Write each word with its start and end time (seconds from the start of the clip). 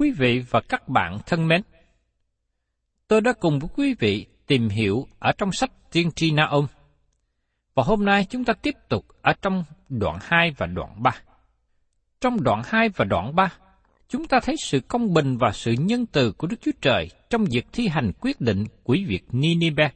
Quý 0.00 0.10
vị 0.10 0.44
và 0.50 0.60
các 0.60 0.88
bạn 0.88 1.18
thân 1.26 1.48
mến, 1.48 1.62
tôi 3.08 3.20
đã 3.20 3.32
cùng 3.32 3.58
với 3.58 3.68
quý 3.76 3.94
vị 3.98 4.26
tìm 4.46 4.68
hiểu 4.68 5.06
ở 5.18 5.32
trong 5.38 5.52
sách 5.52 5.70
Tiên 5.92 6.10
tri 6.16 6.30
Na-ôm. 6.30 6.66
Và 7.74 7.82
hôm 7.82 8.04
nay 8.04 8.26
chúng 8.30 8.44
ta 8.44 8.52
tiếp 8.52 8.74
tục 8.88 9.06
ở 9.22 9.32
trong 9.42 9.64
đoạn 9.88 10.18
2 10.22 10.50
và 10.56 10.66
đoạn 10.66 11.02
3. 11.02 11.10
Trong 12.20 12.42
đoạn 12.42 12.62
2 12.64 12.88
và 12.88 13.04
đoạn 13.04 13.34
3, 13.34 13.52
chúng 14.08 14.26
ta 14.26 14.40
thấy 14.42 14.54
sự 14.58 14.80
công 14.80 15.14
bình 15.14 15.36
và 15.36 15.52
sự 15.52 15.72
nhân 15.72 16.06
từ 16.06 16.32
của 16.32 16.46
Đức 16.46 16.56
Chúa 16.60 16.72
Trời 16.80 17.08
trong 17.30 17.44
việc 17.44 17.66
thi 17.72 17.88
hành 17.88 18.12
quyết 18.20 18.40
định 18.40 18.64
quỷ 18.84 19.04
việc 19.04 19.24
Ninive. 19.32 19.90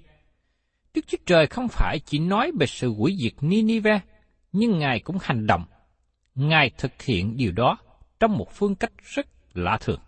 Đức 0.94 1.06
Chúa 1.06 1.19
Trời 1.26 1.47
không 1.47 1.69
phải 1.69 1.98
chỉ 2.06 2.19
nói 2.19 2.53
về 2.60 2.66
sự 2.66 2.88
quỷ 2.88 3.16
diệt 3.22 3.32
Ninive, 3.41 4.00
nhưng 4.53 4.78
Ngài 4.78 5.00
cũng 5.00 5.19
hành 5.20 5.47
động. 5.47 5.64
Ngài 6.34 6.70
thực 6.78 7.03
hiện 7.03 7.37
điều 7.37 7.53
đó 7.53 7.78
trong 8.20 8.38
một 8.38 8.53
phương 8.53 8.75
cách 8.75 8.93
rất 9.14 9.26
lạ 9.54 9.78
thường. 9.81 10.00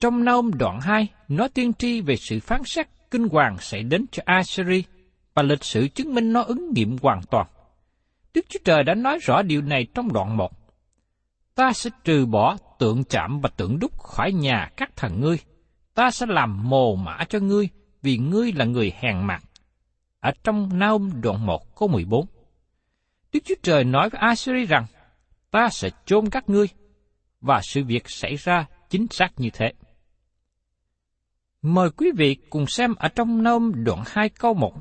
Trong 0.00 0.24
Naum 0.24 0.50
đoạn 0.50 0.80
2, 0.80 1.08
nó 1.28 1.48
tiên 1.48 1.72
tri 1.72 2.00
về 2.00 2.16
sự 2.16 2.40
phán 2.40 2.62
xét 2.64 2.88
kinh 3.10 3.28
hoàng 3.28 3.56
sẽ 3.60 3.82
đến 3.82 4.06
cho 4.12 4.22
Assyri 4.26 4.84
và 5.34 5.42
lịch 5.42 5.64
sử 5.64 5.88
chứng 5.88 6.14
minh 6.14 6.32
nó 6.32 6.42
ứng 6.42 6.72
nghiệm 6.74 6.96
hoàn 7.02 7.22
toàn. 7.30 7.46
Đức 8.34 8.46
Chúa 8.48 8.58
Trời 8.64 8.84
đã 8.84 8.94
nói 8.94 9.18
rõ 9.22 9.42
điều 9.42 9.62
này 9.62 9.86
trong 9.94 10.12
đoạn 10.12 10.36
1. 10.36 10.52
Ta 11.54 11.72
sẽ 11.72 11.90
trừ 12.04 12.26
bỏ 12.26 12.56
tượng 12.78 13.04
chạm 13.04 13.40
và 13.40 13.48
tượng 13.56 13.78
đúc 13.78 13.98
khỏi 13.98 14.32
nhà 14.32 14.70
các 14.76 14.96
thần 14.96 15.20
ngươi. 15.20 15.38
Ta 15.94 16.10
sẽ 16.10 16.26
làm 16.28 16.68
mồ 16.68 16.96
mã 16.96 17.24
cho 17.28 17.38
ngươi 17.38 17.68
vì 18.02 18.18
ngươi 18.18 18.52
là 18.52 18.64
người 18.64 18.92
hèn 19.00 19.26
mạt. 19.26 19.42
Ở 20.20 20.30
trong 20.44 20.78
Naum 20.78 21.20
đoạn 21.20 21.46
1 21.46 21.76
câu 21.76 21.88
14. 21.88 22.26
Đức 23.32 23.40
Chúa 23.44 23.54
Trời 23.62 23.84
nói 23.84 24.10
với 24.10 24.20
Assyri 24.20 24.64
rằng, 24.64 24.86
ta 25.50 25.68
sẽ 25.68 25.90
chôn 26.06 26.30
các 26.30 26.48
ngươi, 26.48 26.68
và 27.40 27.60
sự 27.62 27.84
việc 27.84 28.10
xảy 28.10 28.36
ra 28.36 28.66
chính 28.90 29.06
xác 29.10 29.28
như 29.36 29.50
thế. 29.52 29.72
Mời 31.62 31.90
quý 31.90 32.10
vị 32.16 32.36
cùng 32.50 32.66
xem 32.66 32.94
ở 32.94 33.08
trong 33.08 33.42
nôm 33.42 33.72
đoạn 33.84 34.02
2 34.06 34.28
câu 34.28 34.54
1. 34.54 34.74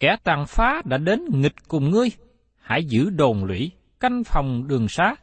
Kẻ 0.00 0.16
tàn 0.24 0.46
phá 0.46 0.82
đã 0.84 0.98
đến 0.98 1.24
nghịch 1.30 1.68
cùng 1.68 1.90
ngươi, 1.90 2.08
hãy 2.60 2.84
giữ 2.84 3.10
đồn 3.10 3.44
lũy, 3.44 3.70
canh 4.00 4.24
phòng 4.24 4.68
đường 4.68 4.88
xá, 4.88 5.14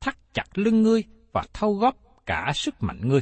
thắt 0.00 0.34
chặt 0.34 0.58
lưng 0.58 0.82
ngươi 0.82 1.04
và 1.32 1.42
thâu 1.52 1.74
góp 1.74 1.96
cả 2.26 2.52
sức 2.54 2.74
mạnh 2.80 3.08
ngươi. 3.08 3.20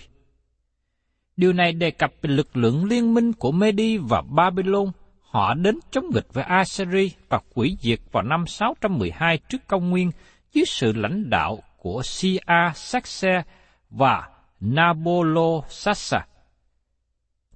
Điều 1.36 1.52
này 1.52 1.72
đề 1.72 1.90
cập 1.90 2.12
về 2.22 2.30
lực 2.30 2.56
lượng 2.56 2.84
liên 2.84 3.14
minh 3.14 3.32
của 3.32 3.52
Medi 3.52 3.96
và 3.96 4.22
Babylon 4.22 4.92
họ 5.20 5.54
đến 5.54 5.78
chống 5.90 6.04
nghịch 6.14 6.26
với 6.32 6.44
Assyri 6.44 7.10
và 7.28 7.40
quỷ 7.54 7.76
diệt 7.80 7.98
vào 8.12 8.22
năm 8.22 8.46
612 8.46 9.38
trước 9.38 9.66
công 9.66 9.90
nguyên 9.90 10.10
dưới 10.52 10.64
sự 10.66 10.92
lãnh 10.92 11.30
đạo 11.30 11.62
của 11.82 12.02
Sia 12.04 12.38
Saxe 12.74 13.42
và 13.90 14.28
Nabolo-Sassa. 14.60 16.20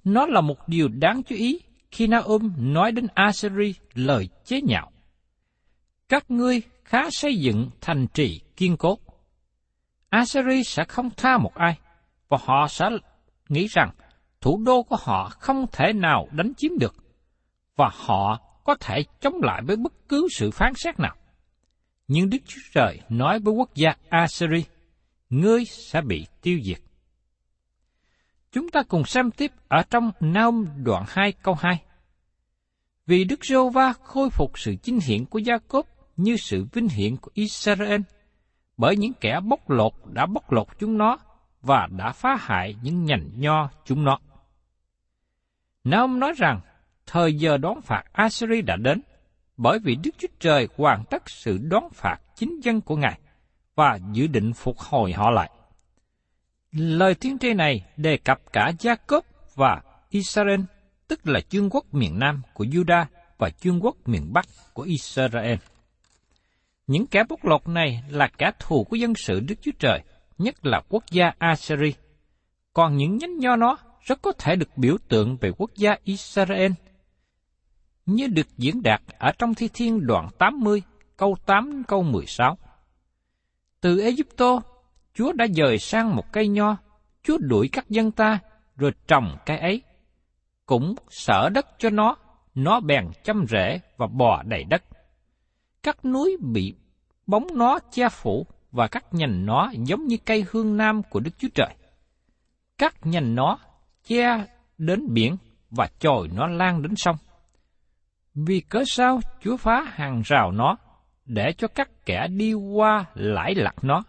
Nó 0.03 0.25
là 0.25 0.41
một 0.41 0.67
điều 0.67 0.87
đáng 0.87 1.23
chú 1.23 1.35
ý 1.35 1.59
khi 1.91 2.07
Naum 2.07 2.53
nói 2.57 2.91
đến 2.91 3.07
Assyri 3.13 3.73
lời 3.93 4.29
chế 4.45 4.61
nhạo. 4.61 4.91
Các 6.09 6.31
ngươi 6.31 6.61
khá 6.83 7.09
xây 7.11 7.37
dựng 7.37 7.69
thành 7.81 8.07
trì 8.07 8.41
kiên 8.55 8.77
cố. 8.77 8.97
Assyri 10.09 10.63
sẽ 10.63 10.83
không 10.83 11.09
tha 11.17 11.37
một 11.37 11.55
ai, 11.55 11.77
và 12.29 12.37
họ 12.41 12.67
sẽ 12.67 12.89
nghĩ 13.49 13.67
rằng 13.67 13.89
thủ 14.41 14.61
đô 14.65 14.83
của 14.83 14.97
họ 14.99 15.29
không 15.29 15.65
thể 15.71 15.93
nào 15.93 16.27
đánh 16.31 16.53
chiếm 16.57 16.71
được 16.79 16.95
và 17.75 17.89
họ 17.93 18.39
có 18.63 18.75
thể 18.79 19.03
chống 19.21 19.35
lại 19.43 19.61
với 19.67 19.75
bất 19.75 19.93
cứ 20.09 20.27
sự 20.31 20.51
phán 20.51 20.73
xét 20.75 20.99
nào. 20.99 21.15
Nhưng 22.07 22.29
Đức 22.29 22.37
Chúa 22.45 22.61
Trời 22.73 22.99
nói 23.09 23.39
với 23.39 23.53
quốc 23.53 23.75
gia 23.75 23.95
Assyri, 24.09 24.63
ngươi 25.29 25.65
sẽ 25.65 26.01
bị 26.01 26.25
tiêu 26.41 26.59
diệt. 26.63 26.77
Chúng 28.51 28.69
ta 28.69 28.83
cùng 28.83 29.05
xem 29.05 29.31
tiếp 29.31 29.51
ở 29.67 29.83
trong 29.89 30.11
Naum 30.19 30.65
đoạn 30.83 31.03
2 31.07 31.31
câu 31.31 31.53
2. 31.53 31.81
Vì 33.05 33.23
Đức 33.23 33.45
giê 33.45 33.55
va 33.73 33.93
khôi 34.03 34.29
phục 34.29 34.59
sự 34.59 34.75
chính 34.83 34.99
hiển 34.99 35.25
của 35.25 35.39
Gia 35.39 35.57
Cốp 35.57 35.87
như 36.17 36.37
sự 36.37 36.65
vinh 36.73 36.87
hiển 36.87 37.17
của 37.17 37.31
Israel, 37.33 38.01
bởi 38.77 38.97
những 38.97 39.13
kẻ 39.13 39.39
bóc 39.43 39.69
lột 39.69 39.93
đã 40.05 40.25
bóc 40.25 40.51
lột 40.51 40.67
chúng 40.79 40.97
nó 40.97 41.17
và 41.61 41.87
đã 41.97 42.11
phá 42.11 42.35
hại 42.39 42.75
những 42.81 43.05
nhành 43.05 43.29
nho 43.35 43.69
chúng 43.85 44.03
nó. 44.03 44.19
Naum 45.83 46.19
nói 46.19 46.33
rằng 46.37 46.61
thời 47.05 47.33
giờ 47.33 47.57
đón 47.57 47.81
phạt 47.81 48.03
Assyri 48.11 48.61
đã 48.61 48.75
đến, 48.75 49.01
bởi 49.57 49.79
vì 49.79 49.95
Đức 50.03 50.11
Chúa 50.17 50.27
Trời 50.39 50.67
hoàn 50.77 51.03
tất 51.09 51.29
sự 51.29 51.57
đón 51.57 51.83
phạt 51.93 52.17
chính 52.35 52.59
dân 52.63 52.81
của 52.81 52.95
Ngài 52.95 53.19
và 53.75 53.99
dự 54.13 54.27
định 54.27 54.53
phục 54.53 54.77
hồi 54.79 55.13
họ 55.13 55.29
lại. 55.29 55.49
Lời 56.71 57.15
tiên 57.15 57.37
tri 57.39 57.53
này 57.53 57.85
đề 57.97 58.17
cập 58.17 58.53
cả 58.53 58.71
Gia 58.79 58.95
Cốp 58.95 59.25
và 59.55 59.81
Israel, 60.09 60.61
tức 61.07 61.27
là 61.27 61.39
chương 61.49 61.69
quốc 61.69 61.93
miền 61.93 62.19
Nam 62.19 62.41
của 62.53 62.65
Juda 62.65 63.05
và 63.37 63.49
chương 63.49 63.85
quốc 63.85 63.95
miền 64.05 64.33
Bắc 64.33 64.45
của 64.73 64.83
Israel. 64.83 65.55
Những 66.87 67.07
kẻ 67.07 67.23
bóc 67.29 67.45
lột 67.45 67.67
này 67.67 68.03
là 68.09 68.29
kẻ 68.37 68.51
thù 68.59 68.83
của 68.83 68.95
dân 68.95 69.13
sự 69.15 69.39
Đức 69.39 69.55
Chúa 69.61 69.71
Trời, 69.79 70.03
nhất 70.37 70.65
là 70.65 70.81
quốc 70.89 71.03
gia 71.11 71.31
Assyria. 71.37 71.91
Còn 72.73 72.97
những 72.97 73.17
nhánh 73.17 73.37
nho 73.37 73.55
nó 73.55 73.77
rất 74.01 74.21
có 74.21 74.31
thể 74.31 74.55
được 74.55 74.77
biểu 74.77 74.97
tượng 75.07 75.37
về 75.37 75.51
quốc 75.57 75.71
gia 75.75 75.95
Israel, 76.03 76.71
như 78.07 78.27
được 78.27 78.47
diễn 78.57 78.83
đạt 78.83 79.01
ở 79.17 79.31
trong 79.39 79.53
Thi 79.53 79.69
Thiên 79.73 80.07
đoạn 80.07 80.29
80, 80.37 80.81
câu 81.17 81.35
8 81.45 81.83
câu 81.87 82.03
16. 82.03 82.57
Từ 83.81 83.99
Egypto, 83.99 84.61
Chúa 85.13 85.31
đã 85.33 85.47
dời 85.47 85.77
sang 85.77 86.15
một 86.15 86.31
cây 86.31 86.47
nho, 86.47 86.77
Chúa 87.23 87.37
đuổi 87.37 87.69
các 87.71 87.89
dân 87.89 88.11
ta, 88.11 88.39
rồi 88.75 88.91
trồng 89.07 89.37
cây 89.45 89.57
ấy. 89.57 89.81
Cũng 90.65 90.95
sở 91.09 91.49
đất 91.49 91.67
cho 91.77 91.89
nó, 91.89 92.15
nó 92.55 92.79
bèn 92.79 93.07
chăm 93.23 93.45
rễ 93.49 93.79
và 93.97 94.07
bò 94.07 94.43
đầy 94.43 94.63
đất. 94.63 94.83
Các 95.83 96.05
núi 96.05 96.37
bị 96.41 96.75
bóng 97.27 97.47
nó 97.53 97.79
che 97.91 98.09
phủ 98.09 98.47
và 98.71 98.87
các 98.87 99.13
nhành 99.13 99.45
nó 99.45 99.71
giống 99.73 100.07
như 100.07 100.17
cây 100.25 100.45
hương 100.51 100.77
nam 100.77 101.01
của 101.09 101.19
Đức 101.19 101.31
Chúa 101.37 101.47
Trời. 101.55 101.75
Các 102.77 103.05
nhành 103.05 103.35
nó 103.35 103.59
che 104.07 104.45
đến 104.77 105.13
biển 105.13 105.37
và 105.69 105.89
chồi 105.99 106.29
nó 106.33 106.47
lan 106.47 106.81
đến 106.81 106.95
sông. 106.95 107.15
Vì 108.45 108.59
cớ 108.59 108.83
sao 108.87 109.19
Chúa 109.41 109.57
phá 109.57 109.83
hàng 109.87 110.21
rào 110.25 110.51
nó, 110.51 110.77
để 111.25 111.53
cho 111.57 111.67
các 111.67 112.05
kẻ 112.05 112.27
đi 112.27 112.53
qua 112.53 113.05
lãi 113.13 113.55
lạc 113.55 113.75
nó, 113.81 114.03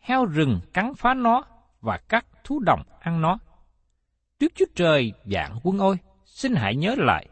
heo 0.00 0.24
rừng 0.24 0.60
cắn 0.72 0.94
phá 0.94 1.14
nó 1.14 1.44
và 1.80 1.98
các 2.08 2.26
thú 2.44 2.60
đồng 2.60 2.82
ăn 3.00 3.20
nó. 3.20 3.38
trước 4.38 4.52
Chúa 4.54 4.64
Trời 4.74 5.12
dạng 5.24 5.58
quân 5.62 5.78
ôi, 5.78 5.96
xin 6.24 6.54
hãy 6.54 6.76
nhớ 6.76 6.94
lại, 6.98 7.28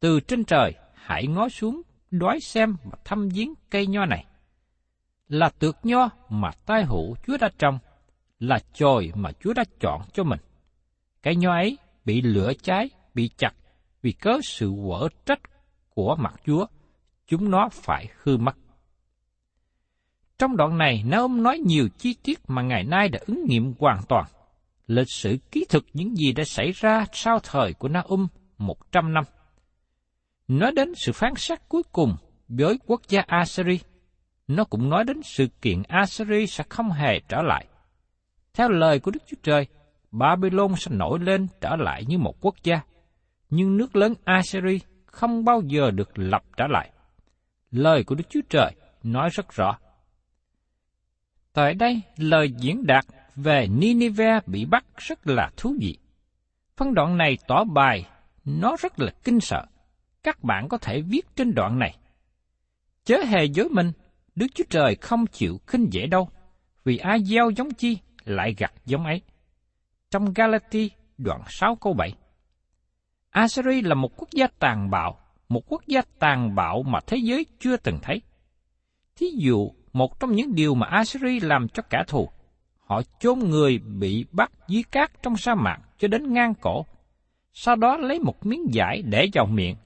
từ 0.00 0.20
trên 0.20 0.44
trời 0.44 0.74
hãy 0.94 1.26
ngó 1.26 1.48
xuống 1.48 1.82
đoái 2.10 2.40
xem 2.40 2.76
và 2.84 2.98
thăm 3.04 3.28
viếng 3.28 3.54
cây 3.70 3.86
nho 3.86 4.06
này. 4.06 4.24
Là 5.28 5.50
tược 5.58 5.76
nho 5.82 6.08
mà 6.28 6.50
tai 6.66 6.84
hữu 6.84 7.16
Chúa 7.26 7.36
đã 7.40 7.50
trồng, 7.58 7.78
là 8.38 8.58
chồi 8.72 9.12
mà 9.14 9.32
Chúa 9.40 9.52
đã 9.52 9.64
chọn 9.80 10.02
cho 10.12 10.24
mình. 10.24 10.40
Cây 11.22 11.36
nho 11.36 11.52
ấy 11.52 11.78
bị 12.04 12.22
lửa 12.22 12.52
cháy, 12.62 12.90
bị 13.14 13.30
chặt 13.36 13.54
vì 14.02 14.12
cớ 14.12 14.38
sự 14.42 14.72
quở 14.86 15.08
trách 15.26 15.40
của 15.94 16.16
mặt 16.16 16.34
Chúa, 16.46 16.66
chúng 17.26 17.50
nó 17.50 17.68
phải 17.72 18.08
hư 18.22 18.36
mất. 18.36 18.56
Trong 20.38 20.56
đoạn 20.56 20.78
này, 20.78 21.02
Naôm 21.06 21.42
nói 21.42 21.58
nhiều 21.58 21.88
chi 21.98 22.16
tiết 22.22 22.38
mà 22.48 22.62
ngày 22.62 22.84
nay 22.84 23.08
đã 23.08 23.20
ứng 23.26 23.44
nghiệm 23.48 23.74
hoàn 23.78 24.02
toàn. 24.08 24.24
Lịch 24.86 25.10
sử 25.10 25.36
ký 25.50 25.66
thực 25.68 25.86
những 25.92 26.16
gì 26.16 26.32
đã 26.32 26.44
xảy 26.44 26.72
ra 26.72 27.04
sau 27.12 27.38
thời 27.42 27.72
của 27.72 27.88
Naôm 27.88 28.28
một 28.58 28.92
trăm 28.92 29.14
năm. 29.14 29.24
Nói 30.48 30.72
đến 30.72 30.92
sự 30.96 31.12
phán 31.12 31.34
xét 31.36 31.58
cuối 31.68 31.82
cùng 31.92 32.16
với 32.48 32.78
quốc 32.86 33.02
gia 33.08 33.20
Assyri, 33.26 33.80
nó 34.48 34.64
cũng 34.64 34.90
nói 34.90 35.04
đến 35.04 35.20
sự 35.24 35.46
kiện 35.62 35.82
Assyri 35.88 36.46
sẽ 36.46 36.64
không 36.68 36.90
hề 36.90 37.20
trở 37.28 37.42
lại. 37.42 37.66
Theo 38.54 38.68
lời 38.68 39.00
của 39.00 39.10
Đức 39.10 39.22
Chúa 39.26 39.36
Trời, 39.42 39.66
Babylon 40.10 40.74
sẽ 40.76 40.90
nổi 40.94 41.18
lên 41.18 41.46
trở 41.60 41.76
lại 41.76 42.04
như 42.08 42.18
một 42.18 42.34
quốc 42.40 42.54
gia, 42.62 42.80
nhưng 43.50 43.76
nước 43.76 43.96
lớn 43.96 44.14
Assyri 44.24 44.80
không 45.06 45.44
bao 45.44 45.62
giờ 45.66 45.90
được 45.90 46.18
lập 46.18 46.42
trở 46.56 46.66
lại. 46.66 46.90
Lời 47.70 48.04
của 48.04 48.14
Đức 48.14 48.24
Chúa 48.30 48.40
Trời 48.48 48.74
nói 49.02 49.28
rất 49.32 49.52
rõ. 49.52 49.78
Tại 51.52 51.74
đây, 51.74 52.00
lời 52.16 52.52
diễn 52.58 52.86
đạt 52.86 53.04
về 53.36 53.66
Nineveh 53.70 54.48
bị 54.48 54.64
bắt 54.64 54.84
rất 54.96 55.26
là 55.26 55.50
thú 55.56 55.74
vị. 55.80 55.98
Phân 56.76 56.94
đoạn 56.94 57.16
này 57.16 57.38
tỏ 57.48 57.64
bài, 57.64 58.06
nó 58.44 58.76
rất 58.80 59.00
là 59.00 59.10
kinh 59.24 59.40
sợ. 59.40 59.64
Các 60.22 60.44
bạn 60.44 60.68
có 60.68 60.78
thể 60.78 61.00
viết 61.00 61.26
trên 61.36 61.54
đoạn 61.54 61.78
này. 61.78 61.98
Chớ 63.04 63.16
hề 63.26 63.44
dối 63.44 63.68
mình, 63.68 63.92
Đức 64.34 64.46
Chúa 64.54 64.64
Trời 64.70 64.96
không 65.00 65.26
chịu 65.26 65.60
khinh 65.66 65.88
dễ 65.90 66.06
đâu, 66.06 66.28
vì 66.84 66.96
ai 66.96 67.24
gieo 67.24 67.50
giống 67.50 67.74
chi 67.74 67.98
lại 68.24 68.54
gặt 68.58 68.72
giống 68.86 69.04
ấy. 69.04 69.22
Trong 70.10 70.32
Galati 70.32 70.90
đoạn 71.18 71.40
6 71.48 71.76
câu 71.76 71.92
7 71.92 72.12
Assyri 73.30 73.82
là 73.82 73.94
một 73.94 74.16
quốc 74.16 74.28
gia 74.32 74.46
tàn 74.58 74.90
bạo, 74.90 75.18
một 75.48 75.62
quốc 75.68 75.82
gia 75.86 76.02
tàn 76.18 76.54
bạo 76.54 76.82
mà 76.82 76.98
thế 77.06 77.16
giới 77.16 77.46
chưa 77.60 77.76
từng 77.76 77.98
thấy. 78.02 78.22
Thí 79.16 79.26
dụ, 79.36 79.70
một 79.92 80.20
trong 80.20 80.32
những 80.32 80.54
điều 80.54 80.74
mà 80.74 80.86
Assyri 80.86 81.40
làm 81.40 81.68
cho 81.68 81.82
cả 81.90 82.04
thù, 82.08 82.28
họ 82.78 83.02
chôn 83.20 83.38
người 83.38 83.78
bị 83.78 84.24
bắt 84.32 84.52
dưới 84.68 84.82
cát 84.90 85.22
trong 85.22 85.36
sa 85.36 85.54
mạc 85.54 85.78
cho 85.98 86.08
đến 86.08 86.32
ngang 86.32 86.54
cổ, 86.54 86.86
sau 87.52 87.76
đó 87.76 87.96
lấy 87.96 88.18
một 88.18 88.46
miếng 88.46 88.66
vải 88.74 89.02
để 89.02 89.26
vào 89.34 89.46
miệng, 89.46 89.76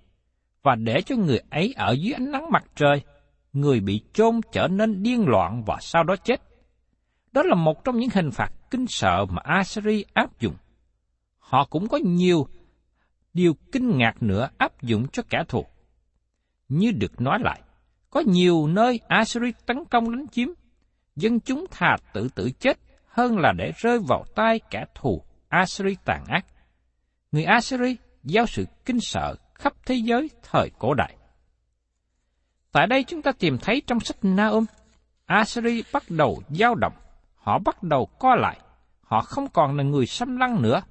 và 0.63 0.75
để 0.75 1.03
cho 1.03 1.17
người 1.17 1.41
ấy 1.51 1.75
ở 1.77 1.93
dưới 1.93 2.13
ánh 2.13 2.31
nắng 2.31 2.51
mặt 2.51 2.65
trời, 2.77 3.03
người 3.53 3.81
bị 3.81 4.01
chôn 4.13 4.41
trở 4.53 4.69
nên 4.69 5.03
điên 5.03 5.29
loạn 5.29 5.63
và 5.67 5.77
sau 5.81 6.05
đó 6.05 6.17
chết. 6.17 6.43
Đó 7.33 7.43
là 7.43 7.55
một 7.55 7.85
trong 7.85 7.97
những 7.97 8.11
hình 8.15 8.31
phạt 8.31 8.53
kinh 8.71 8.87
sợ 8.89 9.27
mà 9.31 9.43
Assyri 9.45 10.05
áp 10.13 10.41
dụng. 10.41 10.55
Họ 11.39 11.65
cũng 11.71 11.89
có 11.89 11.99
nhiều 12.05 12.47
điều 13.35 13.55
kinh 13.73 13.99
ngạc 13.99 14.23
nữa 14.23 14.49
áp 14.59 14.83
dụng 14.83 15.09
cho 15.13 15.23
kẻ 15.31 15.45
thù. 15.49 15.67
Như 16.69 16.91
được 16.91 17.21
nói 17.21 17.39
lại, 17.43 17.61
có 18.11 18.23
nhiều 18.27 18.67
nơi 18.67 19.01
Assyri 19.09 19.53
tấn 19.67 19.85
công 19.85 20.13
đánh 20.13 20.27
chiếm, 20.29 20.49
dân 21.17 21.41
chúng 21.41 21.67
thà 21.71 21.97
tự 22.13 22.29
tử 22.35 22.51
chết 22.59 22.79
hơn 23.07 23.39
là 23.39 23.53
để 23.53 23.73
rơi 23.77 23.99
vào 24.09 24.25
tay 24.35 24.61
kẻ 24.71 24.85
thù 24.95 25.23
Assyri 25.49 25.97
tàn 26.05 26.25
ác. 26.29 26.47
Người 27.33 27.45
Assyri 27.45 27.97
giao 28.25 28.47
sự 28.47 28.67
kinh 28.85 29.01
sợ 29.01 29.35
khắp 29.55 29.73
thế 29.87 29.95
giới 29.95 30.31
thời 30.43 30.71
cổ 30.79 30.95
đại. 30.95 31.17
Tại 32.73 32.87
đây 32.87 33.05
chúng 33.05 33.23
ta 33.23 33.33
tìm 33.39 33.59
thấy 33.59 33.83
trong 33.87 34.01
sách 34.01 34.17
Naum, 34.23 34.65
Assyri 35.27 35.83
bắt 35.93 36.03
đầu 36.09 36.43
dao 36.49 36.75
động, 36.75 36.95
họ 37.35 37.59
bắt 37.59 37.83
đầu 37.83 38.07
co 38.19 38.35
lại, 38.35 38.61
họ 39.01 39.21
không 39.21 39.49
còn 39.53 39.77
là 39.77 39.83
người 39.83 40.07
xâm 40.07 40.37
lăng 40.37 40.63
nữa, 40.63 40.83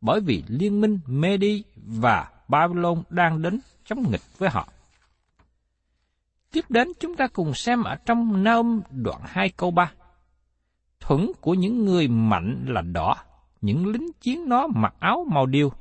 bởi 0.00 0.20
vì 0.20 0.44
liên 0.48 0.80
minh 0.80 0.98
Medi 1.06 1.64
và 1.76 2.30
Babylon 2.48 3.02
đang 3.10 3.42
đến 3.42 3.60
chống 3.84 4.10
nghịch 4.10 4.38
với 4.38 4.50
họ. 4.50 4.68
Tiếp 6.52 6.64
đến 6.68 6.88
chúng 7.00 7.16
ta 7.16 7.26
cùng 7.26 7.54
xem 7.54 7.82
ở 7.82 7.96
trong 7.96 8.44
Naum 8.44 8.80
đoạn 8.90 9.20
2 9.24 9.48
câu 9.48 9.70
3. 9.70 9.92
Thuẫn 11.00 11.32
của 11.40 11.54
những 11.54 11.84
người 11.84 12.08
mạnh 12.08 12.64
là 12.68 12.80
đỏ, 12.80 13.16
những 13.60 13.86
lính 13.86 14.12
chiến 14.20 14.48
nó 14.48 14.66
mặc 14.66 14.94
áo 14.98 15.26
màu 15.30 15.46
điêu, 15.46 15.72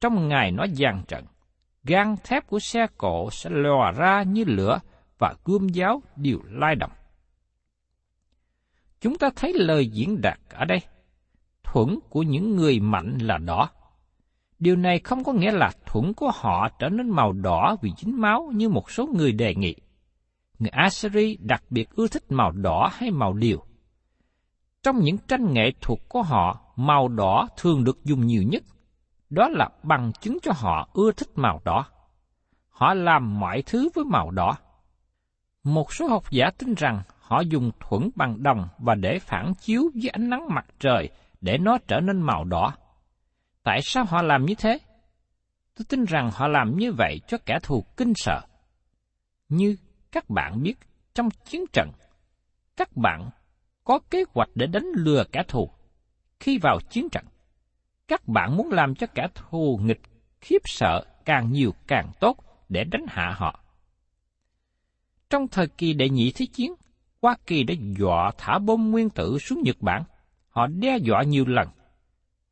trong 0.00 0.28
ngày 0.28 0.50
nó 0.50 0.64
giàn 0.72 1.02
trận. 1.08 1.24
Gan 1.84 2.16
thép 2.24 2.46
của 2.46 2.58
xe 2.58 2.86
cộ 2.98 3.28
sẽ 3.32 3.50
lòa 3.50 3.92
ra 3.92 4.22
như 4.22 4.44
lửa 4.44 4.78
và 5.18 5.34
gươm 5.44 5.68
giáo 5.68 6.02
đều 6.16 6.38
lai 6.50 6.74
động. 6.74 6.92
Chúng 9.00 9.18
ta 9.18 9.30
thấy 9.36 9.52
lời 9.52 9.86
diễn 9.86 10.20
đạt 10.20 10.38
ở 10.50 10.64
đây. 10.64 10.80
Thuẫn 11.72 11.98
của 12.10 12.22
những 12.22 12.56
người 12.56 12.80
mạnh 12.80 13.18
là 13.20 13.38
đỏ. 13.38 13.70
Điều 14.58 14.76
này 14.76 14.98
không 14.98 15.24
có 15.24 15.32
nghĩa 15.32 15.52
là 15.52 15.72
thuẫn 15.86 16.12
của 16.14 16.30
họ 16.34 16.68
trở 16.78 16.88
nên 16.88 17.10
màu 17.10 17.32
đỏ 17.32 17.76
vì 17.82 17.92
dính 17.96 18.20
máu 18.20 18.50
như 18.54 18.68
một 18.68 18.90
số 18.90 19.06
người 19.06 19.32
đề 19.32 19.54
nghị. 19.54 19.76
Người 20.58 20.70
Assyri 20.70 21.36
đặc 21.40 21.62
biệt 21.70 21.90
ưa 21.90 22.08
thích 22.08 22.24
màu 22.28 22.52
đỏ 22.52 22.90
hay 22.92 23.10
màu 23.10 23.32
điều. 23.32 23.62
Trong 24.82 24.98
những 24.98 25.18
tranh 25.18 25.52
nghệ 25.52 25.72
thuật 25.80 25.98
của 26.08 26.22
họ, 26.22 26.60
màu 26.76 27.08
đỏ 27.08 27.48
thường 27.56 27.84
được 27.84 28.04
dùng 28.04 28.26
nhiều 28.26 28.42
nhất. 28.42 28.62
Đó 29.30 29.48
là 29.48 29.68
bằng 29.82 30.12
chứng 30.20 30.38
cho 30.42 30.52
họ 30.54 30.88
ưa 30.92 31.12
thích 31.12 31.28
màu 31.34 31.60
đỏ. 31.64 31.86
Họ 32.68 32.94
làm 32.94 33.40
mọi 33.40 33.62
thứ 33.66 33.88
với 33.94 34.04
màu 34.04 34.30
đỏ. 34.30 34.56
Một 35.64 35.92
số 35.92 36.06
học 36.06 36.30
giả 36.30 36.50
tin 36.58 36.74
rằng 36.74 37.02
họ 37.20 37.40
dùng 37.40 37.70
thuẫn 37.80 38.10
bằng 38.14 38.42
đồng 38.42 38.68
và 38.78 38.94
để 38.94 39.18
phản 39.18 39.54
chiếu 39.54 39.82
với 39.94 40.08
ánh 40.08 40.30
nắng 40.30 40.54
mặt 40.54 40.66
trời 40.80 41.10
để 41.46 41.58
nó 41.58 41.78
trở 41.88 42.00
nên 42.00 42.22
màu 42.22 42.44
đỏ. 42.44 42.74
Tại 43.62 43.80
sao 43.82 44.04
họ 44.04 44.22
làm 44.22 44.46
như 44.46 44.54
thế? 44.54 44.78
Tôi 45.74 45.84
tin 45.88 46.04
rằng 46.04 46.30
họ 46.32 46.48
làm 46.48 46.76
như 46.76 46.92
vậy 46.92 47.20
cho 47.28 47.38
kẻ 47.46 47.58
thù 47.62 47.84
kinh 47.96 48.12
sợ. 48.16 48.40
Như 49.48 49.76
các 50.12 50.30
bạn 50.30 50.62
biết, 50.62 50.74
trong 51.14 51.28
chiến 51.44 51.64
trận, 51.72 51.90
các 52.76 52.96
bạn 52.96 53.30
có 53.84 53.98
kế 54.10 54.24
hoạch 54.34 54.48
để 54.54 54.66
đánh 54.66 54.86
lừa 54.96 55.24
kẻ 55.32 55.42
thù. 55.48 55.70
Khi 56.40 56.58
vào 56.58 56.78
chiến 56.90 57.08
trận, 57.12 57.24
các 58.08 58.28
bạn 58.28 58.56
muốn 58.56 58.70
làm 58.70 58.94
cho 58.94 59.06
kẻ 59.14 59.26
thù 59.34 59.80
nghịch 59.82 60.00
khiếp 60.40 60.62
sợ 60.64 61.04
càng 61.24 61.52
nhiều 61.52 61.74
càng 61.86 62.10
tốt 62.20 62.36
để 62.68 62.84
đánh 62.84 63.04
hạ 63.08 63.34
họ. 63.36 63.60
Trong 65.30 65.48
thời 65.48 65.68
kỳ 65.68 65.92
đệ 65.92 66.08
nhị 66.08 66.32
thế 66.32 66.46
chiến, 66.52 66.74
Hoa 67.22 67.36
Kỳ 67.46 67.62
đã 67.62 67.74
dọa 67.98 68.32
thả 68.38 68.58
bom 68.58 68.90
nguyên 68.90 69.10
tử 69.10 69.38
xuống 69.38 69.62
Nhật 69.64 69.76
Bản. 69.80 70.04
Họ 70.56 70.66
đe 70.66 70.98
dọa 70.98 71.22
nhiều 71.22 71.44
lần. 71.46 71.68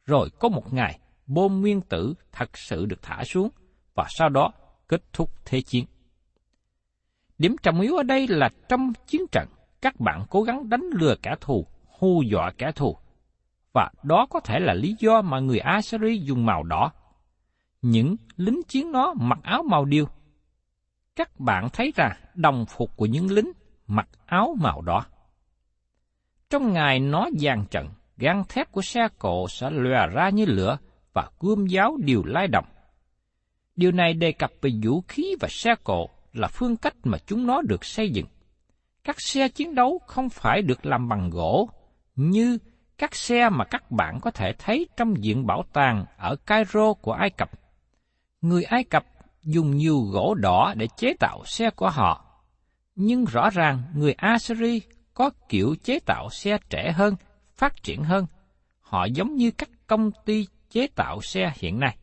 Rồi 0.05 0.31
có 0.41 0.49
một 0.49 0.73
ngày, 0.73 0.99
bom 1.27 1.61
nguyên 1.61 1.81
tử 1.81 2.15
thật 2.33 2.59
sự 2.59 2.87
được 2.87 3.03
thả 3.03 3.25
xuống 3.25 3.49
và 3.95 4.07
sau 4.09 4.29
đó 4.29 4.53
kết 4.89 5.03
thúc 5.13 5.31
thế 5.45 5.61
chiến. 5.61 5.85
Điểm 7.39 7.57
trọng 7.63 7.81
yếu 7.81 7.97
ở 7.97 8.03
đây 8.03 8.29
là 8.29 8.51
trong 8.69 8.93
chiến 9.07 9.21
trận, 9.33 9.49
các 9.83 10.01
bạn 10.01 10.25
cố 10.31 10.43
gắng 10.43 10.69
đánh 10.69 10.85
lừa 10.93 11.15
kẻ 11.23 11.35
thù, 11.41 11.67
hù 11.87 12.23
dọa 12.23 12.53
kẻ 12.59 12.73
thù. 12.73 12.97
Và 13.73 13.91
đó 14.03 14.27
có 14.31 14.41
thể 14.41 14.61
là 14.61 14.75
lý 14.75 14.97
do 14.99 15.23
mà 15.23 15.41
người 15.41 15.59
Assyri 15.59 16.19
dùng 16.19 16.47
màu 16.47 16.63
đỏ. 16.63 16.93
Những 17.83 18.17
lính 18.37 18.61
chiến 18.69 18.93
nó 18.93 19.15
mặc 19.21 19.39
áo 19.43 19.63
màu 19.63 19.85
điêu. 19.85 20.07
Các 21.17 21.41
bạn 21.41 21.69
thấy 21.73 21.93
rằng 21.97 22.13
đồng 22.35 22.67
phục 22.67 22.97
của 22.97 23.07
những 23.07 23.31
lính 23.31 23.53
mặc 23.87 24.09
áo 24.27 24.57
màu 24.61 24.81
đỏ. 24.81 25.07
Trong 26.55 26.73
ngày 26.73 27.01
nó 27.01 27.29
giàn 27.33 27.65
trận, 27.71 27.89
gan 28.17 28.43
thép 28.49 28.73
của 28.73 28.83
xe 28.83 29.09
cộ 29.19 29.49
sẽ 29.49 29.71
lòe 29.71 30.07
ra 30.07 30.29
như 30.29 30.45
lửa 30.45 30.79
và 31.13 31.31
gươm 31.41 31.67
giáo 31.67 31.97
đều 31.97 32.25
lai 32.25 32.47
động. 32.47 32.65
Điều 33.77 33.93
này 33.93 34.15
đề 34.15 34.33
cập 34.33 34.51
về 34.63 34.71
vũ 34.83 35.03
khí 35.09 35.35
và 35.41 35.49
xe 35.51 35.75
cộ 35.85 36.09
là 36.33 36.49
phương 36.49 36.77
cách 36.77 36.95
mà 37.05 37.19
chúng 37.27 37.47
nó 37.47 37.63
được 37.63 37.85
xây 37.85 38.11
dựng. 38.11 38.27
Các 39.05 39.17
xe 39.19 39.49
chiến 39.49 39.75
đấu 39.75 40.01
không 40.07 40.31
phải 40.31 40.63
được 40.63 40.87
làm 40.87 41.09
bằng 41.09 41.31
gỗ 41.31 41.69
như 42.17 42.59
các 42.99 43.15
xe 43.15 43.49
mà 43.49 43.65
các 43.65 43.91
bạn 43.91 44.19
có 44.21 44.31
thể 44.31 44.53
thấy 44.59 44.89
trong 44.97 45.15
viện 45.15 45.47
bảo 45.47 45.65
tàng 45.73 46.05
ở 46.17 46.37
Cairo 46.37 46.93
của 46.93 47.13
Ai 47.13 47.31
Cập. 47.31 47.51
Người 48.41 48.63
Ai 48.63 48.85
Cập 48.85 49.05
dùng 49.43 49.77
nhiều 49.77 50.01
gỗ 50.01 50.35
đỏ 50.35 50.75
để 50.77 50.87
chế 50.97 51.15
tạo 51.21 51.43
xe 51.45 51.71
của 51.71 51.91
họ, 51.91 52.25
nhưng 52.95 53.25
rõ 53.25 53.51
ràng 53.51 53.83
người 53.95 54.13
Assyri 54.13 54.81
có 55.15 55.31
kiểu 55.49 55.75
chế 55.83 55.99
tạo 56.07 56.29
xe 56.31 56.59
trẻ 56.71 56.93
hơn, 56.93 57.15
phát 57.57 57.83
triển 57.83 58.05
hơn. 58.05 58.27
Họ 58.81 59.05
giống 59.05 59.35
như 59.35 59.51
các 59.51 59.71
công 59.87 60.11
ty 60.25 60.47
chế 60.71 60.87
tạo 60.87 61.21
xe 61.23 61.53
hiện 61.57 61.81
nay. 61.81 61.97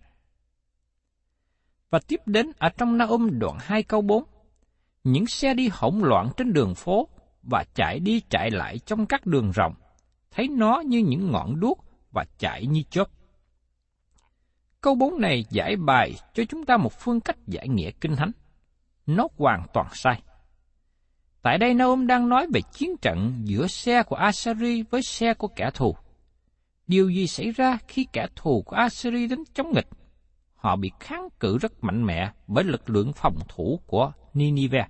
Và 1.90 2.00
tiếp 2.08 2.20
đến 2.26 2.52
ở 2.58 2.70
trong 2.70 2.98
Naum 2.98 3.40
đoạn 3.40 3.58
2 3.60 3.84
câu 3.84 4.02
4, 4.02 4.24
những 5.04 5.28
xe 5.28 5.54
đi 5.54 5.70
hỗn 5.74 6.00
loạn 6.00 6.30
trên 6.38 6.54
đường 6.54 6.76
phố 6.76 7.08
và 7.44 7.64
chạy 7.74 8.00
đi 8.00 8.22
chạy 8.30 8.52
lại 8.52 8.80
trong 8.86 9.06
các 9.06 9.26
đường 9.26 9.52
rộng, 9.52 9.74
thấy 10.32 10.48
nó 10.48 10.80
như 10.86 10.98
những 11.00 11.32
ngọn 11.32 11.60
đuốc 11.60 11.86
và 12.12 12.26
chạy 12.38 12.66
như 12.66 12.84
chớp. 12.90 13.06
Câu 14.82 14.96
4 14.96 15.22
này 15.22 15.46
giải 15.50 15.76
bài 15.76 16.14
cho 16.34 16.44
chúng 16.50 16.66
ta 16.66 16.78
một 16.78 16.94
phương 17.00 17.20
cách 17.20 17.38
giải 17.48 17.68
nghĩa 17.68 17.92
kinh 17.92 18.16
thánh. 18.16 18.32
Nó 19.06 19.28
hoàn 19.38 19.66
toàn 19.74 19.88
sai. 19.94 20.22
Tại 21.42 21.58
đây 21.58 21.74
Naum 21.74 22.08
đang 22.08 22.30
nói 22.30 22.48
về 22.54 22.62
chiến 22.74 22.98
trận 23.02 23.42
giữa 23.44 23.68
xe 23.68 24.04
của 24.04 24.16
Asari 24.16 24.82
với 24.82 25.02
xe 25.02 25.34
của 25.34 25.48
kẻ 25.48 25.70
thù. 25.74 25.96
Điều 26.88 27.10
gì 27.10 27.28
xảy 27.28 27.52
ra 27.52 27.78
khi 27.88 28.08
kẻ 28.14 28.28
thù 28.36 28.64
của 28.66 28.76
Assyri 28.76 29.28
đến 29.28 29.44
chống 29.54 29.72
nghịch? 29.74 29.88
Họ 30.56 30.76
bị 30.76 30.92
kháng 31.00 31.28
cự 31.40 31.58
rất 31.58 31.84
mạnh 31.84 32.06
mẽ 32.06 32.32
bởi 32.48 32.64
lực 32.64 32.90
lượng 32.90 33.14
phòng 33.14 33.36
thủ 33.48 33.80
của 33.88 34.12
Nineveh. 34.34 34.88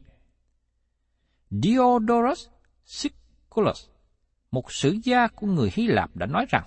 Diodorus 1.50 2.48
Siculus, 2.86 3.90
một 4.52 4.72
sử 4.72 4.98
gia 5.04 5.28
của 5.28 5.48
người 5.48 5.70
Hy 5.74 5.88
Lạp 5.88 6.16
đã 6.16 6.26
nói 6.26 6.46
rằng, 6.50 6.64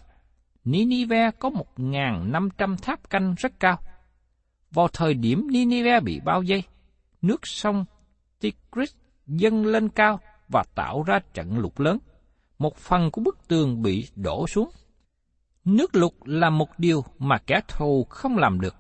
Nineveh 0.65 1.39
có 1.39 1.51
1.500 1.77 2.77
tháp 2.77 3.11
canh 3.11 3.35
rất 3.39 3.61
cao. 3.61 3.79
Vào 4.71 4.89
thời 4.89 5.15
điểm 5.15 5.47
Nineveh 5.51 6.03
bị 6.03 6.21
bao 6.25 6.43
vây, 6.49 6.63
nước 7.23 7.47
sông 7.47 7.85
Tigris 8.41 8.95
dâng 9.27 9.67
lên 9.67 9.89
cao 9.89 10.21
và 10.49 10.65
tạo 10.75 11.03
ra 11.03 11.21
trận 11.35 11.59
lụt 11.59 11.81
lớn. 11.81 11.99
Một 12.59 12.77
phần 12.77 13.11
của 13.11 13.21
bức 13.21 13.49
tường 13.49 13.83
bị 13.83 14.09
đổ 14.17 14.47
xuống. 14.47 14.71
Nước 15.65 15.97
lụt 15.97 16.13
là 16.25 16.51
một 16.51 16.79
điều 16.79 17.05
mà 17.19 17.39
kẻ 17.39 17.61
thù 17.69 18.07
không 18.11 18.37
làm 18.37 18.61
được. 18.61 18.75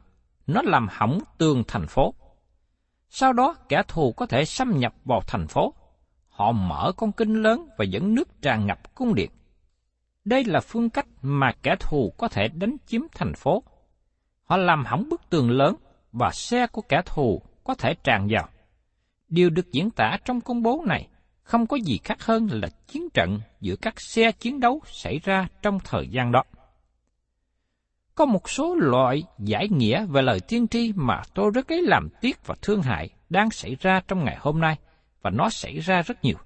Nó 0.46 0.62
làm 0.64 0.88
hỏng 0.90 1.18
tường 1.38 1.62
thành 1.68 1.86
phố. 1.86 2.14
Sau 3.08 3.32
đó, 3.32 3.54
kẻ 3.68 3.82
thù 3.88 4.12
có 4.12 4.26
thể 4.26 4.44
xâm 4.44 4.78
nhập 4.78 4.94
vào 5.04 5.20
thành 5.26 5.46
phố. 5.46 5.74
Họ 6.28 6.52
mở 6.52 6.92
con 6.96 7.12
kinh 7.12 7.42
lớn 7.42 7.68
và 7.78 7.84
dẫn 7.84 8.14
nước 8.14 8.42
tràn 8.42 8.66
ngập 8.66 8.94
cung 8.94 9.14
điện. 9.14 9.30
Đây 10.24 10.44
là 10.44 10.60
phương 10.60 10.90
cách 10.90 11.06
mà 11.22 11.52
kẻ 11.62 11.76
thù 11.80 12.12
có 12.18 12.28
thể 12.28 12.48
đánh 12.48 12.76
chiếm 12.86 13.00
thành 13.14 13.34
phố. 13.34 13.62
Họ 14.44 14.56
làm 14.56 14.84
hỏng 14.84 15.08
bức 15.08 15.20
tường 15.30 15.50
lớn 15.50 15.74
và 16.12 16.30
xe 16.30 16.66
của 16.66 16.82
kẻ 16.82 17.02
thù 17.06 17.42
có 17.64 17.74
thể 17.74 17.94
tràn 18.04 18.26
vào. 18.30 18.48
Điều 19.34 19.50
được 19.50 19.72
diễn 19.72 19.90
tả 19.90 20.16
trong 20.24 20.40
công 20.40 20.62
bố 20.62 20.82
này 20.86 21.08
không 21.42 21.66
có 21.66 21.76
gì 21.76 21.98
khác 22.04 22.22
hơn 22.22 22.48
là 22.52 22.68
chiến 22.86 23.10
trận 23.14 23.40
giữa 23.60 23.76
các 23.76 23.94
xe 24.00 24.32
chiến 24.32 24.60
đấu 24.60 24.80
xảy 24.86 25.18
ra 25.18 25.48
trong 25.62 25.78
thời 25.84 26.08
gian 26.08 26.32
đó. 26.32 26.42
Có 28.14 28.24
một 28.24 28.50
số 28.50 28.74
loại 28.74 29.22
giải 29.38 29.68
nghĩa 29.68 30.06
về 30.06 30.22
lời 30.22 30.40
tiên 30.48 30.68
tri 30.68 30.92
mà 30.96 31.22
tôi 31.34 31.50
rất 31.54 31.68
ấy 31.68 31.82
làm 31.82 32.08
tiếc 32.20 32.46
và 32.46 32.54
thương 32.62 32.82
hại 32.82 33.08
đang 33.30 33.50
xảy 33.50 33.76
ra 33.80 34.00
trong 34.08 34.24
ngày 34.24 34.36
hôm 34.40 34.60
nay, 34.60 34.76
và 35.22 35.30
nó 35.30 35.50
xảy 35.50 35.78
ra 35.78 36.02
rất 36.02 36.24
nhiều. 36.24 36.36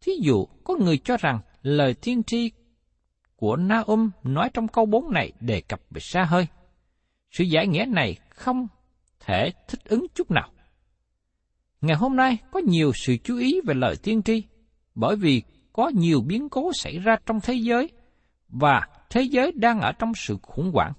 Thí 0.00 0.12
dụ, 0.22 0.46
có 0.64 0.74
người 0.76 0.98
cho 0.98 1.16
rằng 1.16 1.40
lời 1.62 1.94
tiên 1.94 2.22
tri 2.22 2.50
của 3.36 3.56
Naum 3.56 4.10
nói 4.22 4.50
trong 4.54 4.68
câu 4.68 4.86
4 4.86 5.12
này 5.12 5.32
đề 5.40 5.60
cập 5.60 5.80
về 5.90 6.00
xa 6.00 6.24
hơi. 6.24 6.46
Sự 7.30 7.44
giải 7.44 7.66
nghĩa 7.66 7.84
này 7.84 8.16
không 8.30 8.68
thể 9.20 9.50
thích 9.68 9.84
ứng 9.84 10.06
chút 10.14 10.30
nào. 10.30 10.50
Ngày 11.80 11.96
hôm 11.96 12.16
nay 12.16 12.38
có 12.50 12.60
nhiều 12.60 12.92
sự 12.94 13.16
chú 13.24 13.38
ý 13.38 13.60
về 13.66 13.74
lời 13.74 13.96
tiên 14.02 14.22
tri, 14.22 14.42
bởi 14.94 15.16
vì 15.16 15.42
có 15.72 15.90
nhiều 15.94 16.20
biến 16.20 16.48
cố 16.48 16.72
xảy 16.74 16.98
ra 16.98 17.16
trong 17.26 17.40
thế 17.40 17.54
giới 17.54 17.90
và 18.48 18.88
thế 19.10 19.22
giới 19.22 19.52
đang 19.52 19.80
ở 19.80 19.92
trong 19.92 20.12
sự 20.14 20.36
khủng 20.42 20.70
hoảng. 20.74 20.92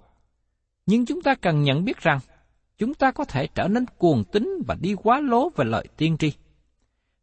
Nhưng 0.85 1.05
chúng 1.05 1.21
ta 1.21 1.35
cần 1.35 1.61
nhận 1.61 1.85
biết 1.85 1.97
rằng 1.97 2.19
chúng 2.77 2.93
ta 2.93 3.11
có 3.11 3.25
thể 3.25 3.47
trở 3.55 3.67
nên 3.67 3.85
cuồng 3.97 4.23
tín 4.31 4.49
và 4.67 4.75
đi 4.81 4.95
quá 5.03 5.19
lố 5.19 5.49
về 5.49 5.65
lời 5.65 5.87
tiên 5.97 6.17
tri. 6.17 6.31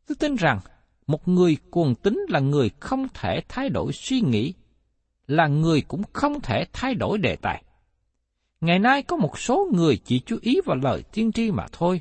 Tôi 0.07 0.17
tin 0.17 0.35
rằng 0.35 0.61
một 1.07 1.29
người 1.29 1.57
cuồng 1.71 1.95
tín 1.95 2.19
là 2.29 2.41
người 2.41 2.71
không 2.81 3.07
thể 3.15 3.41
thay 3.49 3.69
đổi 3.69 3.93
suy 3.93 4.21
nghĩ, 4.21 4.55
là 5.27 5.47
người 5.47 5.81
cũng 5.81 6.03
không 6.13 6.41
thể 6.41 6.65
thay 6.73 6.95
đổi 6.95 7.19
đề 7.19 7.37
tài. 7.37 7.63
Ngày 8.61 8.79
nay 8.79 9.03
có 9.03 9.17
một 9.17 9.39
số 9.39 9.69
người 9.73 9.97
chỉ 10.05 10.21
chú 10.27 10.39
ý 10.43 10.61
vào 10.65 10.77
lời 10.77 11.03
tiên 11.13 11.33
tri 11.33 11.51
mà 11.51 11.67
thôi, 11.73 12.01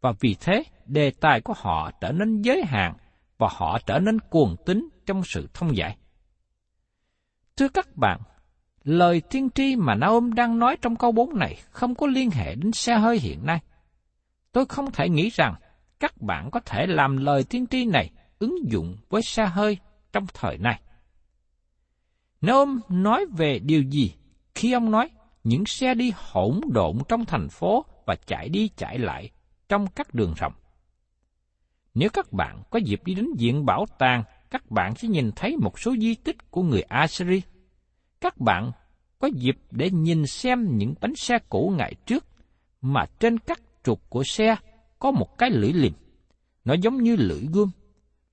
và 0.00 0.12
vì 0.20 0.36
thế 0.40 0.64
đề 0.90 1.10
tài 1.10 1.40
của 1.40 1.54
họ 1.56 1.90
trở 2.00 2.12
nên 2.12 2.42
giới 2.42 2.64
hạn 2.64 2.94
và 3.38 3.48
họ 3.50 3.78
trở 3.86 3.98
nên 3.98 4.20
cuồng 4.20 4.56
tín 4.66 4.88
trong 5.06 5.22
sự 5.24 5.48
thông 5.54 5.76
giải. 5.76 5.96
Thưa 7.56 7.68
các 7.68 7.96
bạn, 7.96 8.20
lời 8.84 9.22
tiên 9.30 9.48
tri 9.54 9.76
mà 9.76 9.94
Naôm 9.94 10.32
đang 10.32 10.58
nói 10.58 10.76
trong 10.82 10.96
câu 10.96 11.12
4 11.12 11.38
này 11.38 11.56
không 11.70 11.94
có 11.94 12.06
liên 12.06 12.30
hệ 12.30 12.54
đến 12.54 12.72
xe 12.72 12.94
hơi 12.94 13.18
hiện 13.18 13.46
nay. 13.46 13.60
Tôi 14.52 14.66
không 14.66 14.90
thể 14.90 15.08
nghĩ 15.08 15.28
rằng 15.28 15.54
các 16.00 16.20
bạn 16.20 16.50
có 16.50 16.60
thể 16.60 16.86
làm 16.86 17.16
lời 17.16 17.44
tiên 17.44 17.66
tri 17.66 17.84
này 17.84 18.10
ứng 18.38 18.56
dụng 18.70 18.96
với 19.08 19.22
xe 19.22 19.46
hơi 19.46 19.78
trong 20.12 20.26
thời 20.34 20.58
này. 20.58 20.80
Naôm 22.40 22.80
nói 22.88 23.26
về 23.36 23.58
điều 23.58 23.82
gì 23.82 24.14
khi 24.54 24.72
ông 24.72 24.90
nói 24.90 25.10
những 25.44 25.66
xe 25.66 25.94
đi 25.94 26.12
hỗn 26.16 26.60
độn 26.72 26.98
trong 27.08 27.24
thành 27.24 27.48
phố 27.48 27.84
và 28.06 28.16
chạy 28.26 28.48
đi 28.48 28.68
chạy 28.76 28.98
lại 28.98 29.30
trong 29.68 29.86
các 29.86 30.14
đường 30.14 30.34
rộng. 30.36 30.52
Nếu 31.94 32.10
các 32.12 32.32
bạn 32.32 32.62
có 32.70 32.78
dịp 32.78 33.04
đi 33.04 33.14
đến 33.14 33.26
viện 33.38 33.66
bảo 33.66 33.86
tàng, 33.98 34.24
các 34.50 34.70
bạn 34.70 34.94
sẽ 34.94 35.08
nhìn 35.08 35.30
thấy 35.36 35.56
một 35.56 35.78
số 35.78 35.96
di 36.00 36.14
tích 36.14 36.50
của 36.50 36.62
người 36.62 36.82
Assyri. 36.82 37.42
Các 38.20 38.40
bạn 38.40 38.70
có 39.18 39.28
dịp 39.34 39.56
để 39.70 39.90
nhìn 39.90 40.26
xem 40.26 40.76
những 40.76 40.94
bánh 41.00 41.14
xe 41.16 41.38
cũ 41.48 41.72
ngày 41.76 41.94
trước 42.06 42.24
mà 42.80 43.06
trên 43.18 43.38
các 43.38 43.60
trục 43.84 44.10
của 44.10 44.22
xe 44.24 44.56
có 44.98 45.10
một 45.10 45.38
cái 45.38 45.50
lưỡi 45.50 45.72
liềm. 45.72 45.92
Nó 46.64 46.74
giống 46.74 47.02
như 47.02 47.16
lưỡi 47.16 47.46
gươm. 47.52 47.70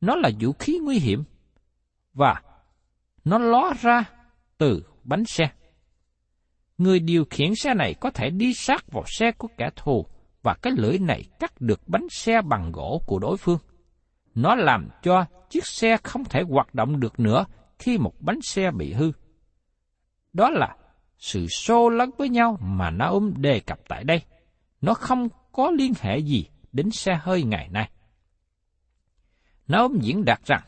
Nó 0.02 0.16
là 0.16 0.30
vũ 0.40 0.52
khí 0.60 0.80
nguy 0.84 1.00
hiểm. 1.00 1.24
Và 2.14 2.42
nó 3.26 3.38
ló 3.38 3.74
ra 3.82 4.04
từ 4.58 4.84
bánh 5.04 5.26
xe. 5.26 5.50
Người 6.78 7.00
điều 7.00 7.26
khiển 7.30 7.56
xe 7.56 7.74
này 7.74 7.94
có 7.94 8.12
thể 8.12 8.30
đi 8.30 8.54
sát 8.54 8.92
vào 8.92 9.04
xe 9.08 9.32
của 9.32 9.48
kẻ 9.58 9.70
thù 9.76 10.06
và 10.48 10.54
cái 10.54 10.74
lưỡi 10.78 11.00
này 11.00 11.24
cắt 11.40 11.62
được 11.62 11.88
bánh 11.88 12.08
xe 12.10 12.42
bằng 12.42 12.72
gỗ 12.72 13.02
của 13.06 13.20
đối 13.20 13.38
phương. 13.38 13.60
Nó 14.36 14.56
làm 14.56 14.90
cho 15.04 15.26
chiếc 15.50 15.66
xe 15.66 15.98
không 16.04 16.26
thể 16.26 16.42
hoạt 16.50 16.76
động 16.76 17.00
được 17.00 17.20
nữa 17.20 17.46
khi 17.80 17.98
một 17.98 18.14
bánh 18.20 18.42
xe 18.42 18.72
bị 18.72 18.94
hư. 18.94 19.12
Đó 20.34 20.50
là 20.50 20.76
sự 21.18 21.48
xô 21.48 21.90
lấn 21.90 22.10
với 22.18 22.30
nhau 22.30 22.58
mà 22.62 22.90
Naum 22.90 23.34
đề 23.38 23.60
cập 23.60 23.80
tại 23.88 24.04
đây. 24.04 24.22
Nó 24.82 24.94
không 24.94 25.28
có 25.52 25.72
liên 25.72 25.94
hệ 26.02 26.18
gì 26.18 26.46
đến 26.72 26.92
xe 26.92 27.20
hơi 27.22 27.44
ngày 27.44 27.70
nay. 27.72 27.90
Naum 29.68 30.00
diễn 30.02 30.26
đạt 30.26 30.46
rằng, 30.46 30.64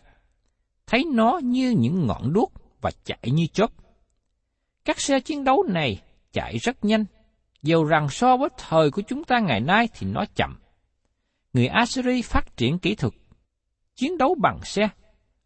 thấy 0.87 1.05
nó 1.13 1.39
như 1.43 1.75
những 1.79 2.07
ngọn 2.07 2.33
đuốc 2.33 2.51
và 2.81 2.91
chạy 3.03 3.23
như 3.23 3.47
chớp. 3.47 3.71
Các 4.85 4.99
xe 4.99 5.19
chiến 5.19 5.43
đấu 5.43 5.63
này 5.67 6.01
chạy 6.31 6.57
rất 6.57 6.85
nhanh 6.85 7.05
dầu 7.63 7.83
rằng 7.83 8.09
so 8.09 8.37
với 8.37 8.49
thời 8.57 8.91
của 8.91 9.01
chúng 9.01 9.23
ta 9.23 9.39
ngày 9.39 9.59
nay 9.59 9.87
thì 9.93 10.07
nó 10.07 10.25
chậm. 10.35 10.59
Người 11.53 11.67
Assyri 11.67 12.21
phát 12.21 12.57
triển 12.57 12.79
kỹ 12.79 12.95
thuật, 12.95 13.13
chiến 13.95 14.17
đấu 14.17 14.35
bằng 14.41 14.59
xe, 14.63 14.89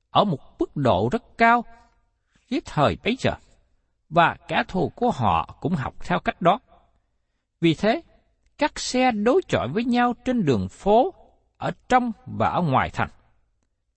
ở 0.09 0.23
một 0.23 0.59
mức 0.59 0.75
độ 0.75 1.09
rất 1.11 1.23
cao 1.37 1.65
với 2.51 2.61
thời 2.65 2.97
bấy 3.03 3.15
giờ, 3.19 3.31
và 4.09 4.35
cả 4.47 4.63
thù 4.67 4.91
của 4.95 5.11
họ 5.11 5.57
cũng 5.61 5.75
học 5.75 5.93
theo 6.05 6.19
cách 6.19 6.41
đó. 6.41 6.59
Vì 7.61 7.73
thế, 7.73 8.01
các 8.57 8.79
xe 8.79 9.11
đối 9.11 9.41
chọi 9.47 9.67
với 9.67 9.85
nhau 9.85 10.13
trên 10.25 10.45
đường 10.45 10.67
phố, 10.69 11.13
ở 11.57 11.71
trong 11.89 12.11
và 12.25 12.49
ở 12.49 12.61
ngoài 12.61 12.89
thành. 12.89 13.09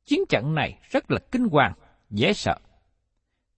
Chiến 0.05 0.21
trận 0.29 0.55
này 0.55 0.79
rất 0.91 1.11
là 1.11 1.19
kinh 1.31 1.49
hoàng, 1.49 1.73
dễ 2.11 2.33
sợ. 2.33 2.59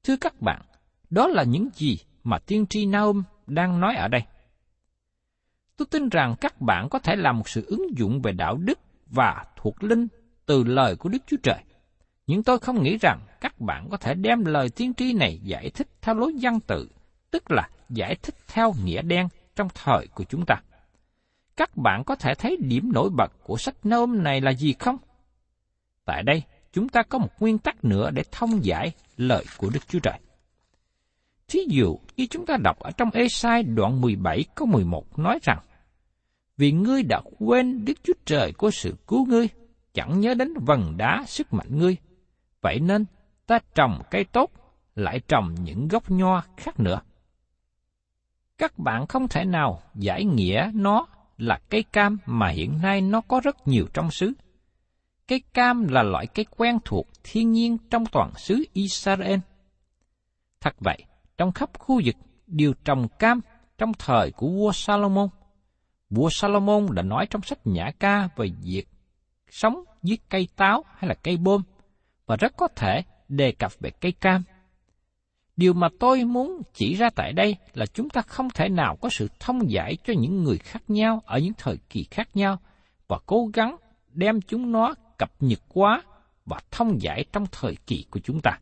Thưa 0.05 0.17
các 0.17 0.41
bạn, 0.41 0.63
đó 1.11 1.27
là 1.27 1.43
những 1.43 1.69
gì 1.75 1.99
mà 2.25 2.39
tiên 2.39 2.67
tri 2.67 2.87
Naum 2.87 3.23
đang 3.47 3.81
nói 3.81 3.97
ở 3.97 4.09
đây. 4.09 4.23
Tôi 5.79 5.87
tin 5.87 6.09
rằng 6.09 6.35
các 6.41 6.61
bạn 6.61 6.89
có 6.89 6.99
thể 6.99 7.17
làm 7.17 7.39
một 7.39 7.49
sự 7.49 7.65
ứng 7.67 7.99
dụng 7.99 8.23
về 8.23 8.33
đạo 8.33 8.57
đức 8.57 8.79
và 9.07 9.45
thuộc 9.57 9.83
linh 9.83 10.07
từ 10.47 10.65
lời 10.65 10.97
của 10.97 11.09
Đức 11.09 11.19
Chúa 11.27 11.37
Trời. 11.43 11.59
Nhưng 12.27 12.43
tôi 12.43 12.59
không 12.59 12.83
nghĩ 12.83 12.99
rằng 13.01 13.21
các 13.41 13.61
bạn 13.61 13.89
có 13.91 13.97
thể 13.97 14.15
đem 14.15 14.45
lời 14.45 14.71
tiên 14.71 14.95
tri 14.95 15.13
này 15.13 15.41
giải 15.43 15.71
thích 15.71 15.89
theo 16.03 16.15
lối 16.15 16.33
văn 16.41 16.61
tự, 16.61 16.89
tức 17.31 17.51
là 17.51 17.69
giải 17.89 18.17
thích 18.23 18.35
theo 18.49 18.75
nghĩa 18.85 19.03
đen 19.03 19.29
trong 19.57 19.69
thời 19.85 20.07
của 20.07 20.25
chúng 20.25 20.47
ta. 20.47 20.63
Các 21.57 21.77
bạn 21.77 22.05
có 22.05 22.17
thể 22.17 22.35
thấy 22.35 22.57
điểm 22.61 22.93
nổi 22.93 23.11
bật 23.11 23.33
của 23.43 23.57
sách 23.57 23.77
nôm 23.85 24.23
này 24.23 24.41
là 24.41 24.51
gì 24.51 24.75
không? 24.79 24.97
Tại 26.05 26.23
đây, 26.23 26.43
chúng 26.73 26.89
ta 26.89 27.03
có 27.03 27.19
một 27.19 27.31
nguyên 27.41 27.59
tắc 27.59 27.85
nữa 27.85 28.11
để 28.11 28.23
thông 28.33 28.65
giải 28.65 28.93
lời 29.17 29.45
của 29.57 29.71
Đức 29.71 29.89
Chúa 29.89 29.99
Trời. 29.99 30.19
Thí 31.49 31.61
dụ, 31.69 31.99
khi 32.17 32.27
chúng 32.27 32.47
ta 32.47 32.57
đọc 32.57 32.79
ở 32.79 32.91
trong 32.91 33.11
Esai 33.11 33.63
đoạn 33.63 34.01
17 34.01 34.45
câu 34.55 34.67
11 34.67 35.19
nói 35.19 35.39
rằng, 35.43 35.59
Vì 36.57 36.73
ngươi 36.73 37.03
đã 37.03 37.21
quên 37.39 37.85
Đức 37.85 37.95
Chúa 38.03 38.13
Trời 38.25 38.53
của 38.53 38.71
sự 38.71 38.97
cứu 39.07 39.27
ngươi, 39.27 39.49
chẳng 39.95 40.21
nhớ 40.21 40.35
đến 40.35 40.55
vần 40.67 40.97
đá 40.97 41.25
sức 41.27 41.53
mạnh 41.53 41.79
ngươi, 41.79 41.97
vậy 42.61 42.81
nên 42.81 43.05
ta 43.47 43.59
trồng 43.75 44.03
cây 44.11 44.25
tốt, 44.25 44.51
lại 44.95 45.21
trồng 45.29 45.55
những 45.65 45.89
gốc 45.89 46.11
nho 46.11 46.43
khác 46.57 46.81
nữa. 46.81 47.01
Các 48.59 48.79
bạn 48.79 49.07
không 49.07 49.29
thể 49.29 49.45
nào 49.45 49.83
giải 49.95 50.25
nghĩa 50.25 50.71
nó 50.75 51.07
là 51.39 51.61
cây 51.71 51.83
cam 51.93 52.19
mà 52.27 52.49
hiện 52.49 52.79
nay 52.83 53.01
nó 53.01 53.21
có 53.21 53.41
rất 53.41 53.69
nhiều 53.69 53.87
trong 53.95 54.11
xứ. 54.11 54.33
Cây 55.29 55.43
cam 55.55 55.89
là 55.89 56.03
loại 56.03 56.27
cây 56.27 56.47
quen 56.57 56.79
thuộc 56.85 57.09
thiên 57.23 57.53
nhiên 57.53 57.79
trong 57.91 58.07
toàn 58.07 58.33
xứ 58.37 58.65
Israel. 58.73 59.39
Thật 60.61 60.75
vậy, 60.81 61.05
trong 61.39 61.53
khắp 61.53 61.71
khu 61.79 62.01
vực 62.05 62.15
đều 62.47 62.75
trồng 62.85 63.09
cam 63.09 63.41
trong 63.79 63.93
thời 63.99 64.31
của 64.31 64.49
vua 64.49 64.73
Salomon. 64.73 65.29
Vua 66.11 66.29
Salomon 66.31 66.87
đã 66.95 67.03
nói 67.03 67.27
trong 67.31 67.43
sách 67.43 67.59
Nhã 67.65 67.91
ca 67.99 68.29
về 68.37 68.51
việc 68.63 68.89
sống 69.51 69.85
dưới 70.03 70.19
cây 70.29 70.49
táo 70.57 70.85
hay 70.95 71.09
là 71.09 71.15
cây 71.15 71.37
bôm, 71.37 71.63
và 72.27 72.37
rất 72.37 72.57
có 72.57 72.69
thể 72.77 73.03
đề 73.29 73.53
cập 73.53 73.73
về 73.81 73.91
cây 73.91 74.13
cam. 74.13 74.43
Điều 75.57 75.73
mà 75.73 75.89
tôi 76.01 76.25
muốn 76.25 76.63
chỉ 76.75 76.95
ra 76.95 77.11
tại 77.11 77.33
đây 77.33 77.57
là 77.75 77.87
chúng 77.87 78.11
ta 78.11 78.23
không 78.23 78.49
thể 78.55 78.69
nào 78.69 78.97
có 78.97 79.09
sự 79.13 79.29
thông 79.41 79.71
giải 79.71 79.97
cho 80.05 80.13
những 80.19 80.45
người 80.45 80.59
khác 80.59 80.83
nhau 80.89 81.23
ở 81.27 81.39
những 81.39 81.53
thời 81.59 81.77
kỳ 81.91 82.05
khác 82.11 82.37
nhau 82.37 82.59
và 83.09 83.19
cố 83.27 83.51
gắng 83.53 83.77
đem 84.13 84.41
chúng 84.41 84.73
nó 84.73 84.95
cập 85.19 85.31
nhật 85.41 85.61
quá 85.69 86.03
và 86.47 86.61
thông 86.71 87.03
giải 87.03 87.25
trong 87.33 87.47
thời 87.53 87.77
kỳ 87.87 88.05
của 88.11 88.21
chúng 88.21 88.41
ta. 88.41 88.59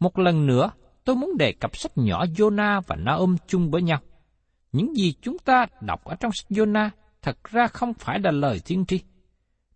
Một 0.00 0.18
lần 0.18 0.46
nữa, 0.46 0.70
tôi 1.04 1.16
muốn 1.16 1.36
đề 1.38 1.52
cập 1.52 1.76
sách 1.76 1.92
nhỏ 1.94 2.24
Jonah 2.24 2.80
và 2.86 2.96
Naum 2.96 3.36
chung 3.46 3.70
với 3.70 3.82
nhau. 3.82 4.00
Những 4.72 4.96
gì 4.96 5.14
chúng 5.22 5.38
ta 5.38 5.66
đọc 5.80 6.04
ở 6.04 6.14
trong 6.14 6.32
sách 6.32 6.50
Jonah 6.50 6.90
thật 7.22 7.44
ra 7.44 7.66
không 7.66 7.94
phải 7.94 8.20
là 8.20 8.30
lời 8.30 8.60
tiên 8.66 8.84
tri. 8.86 9.00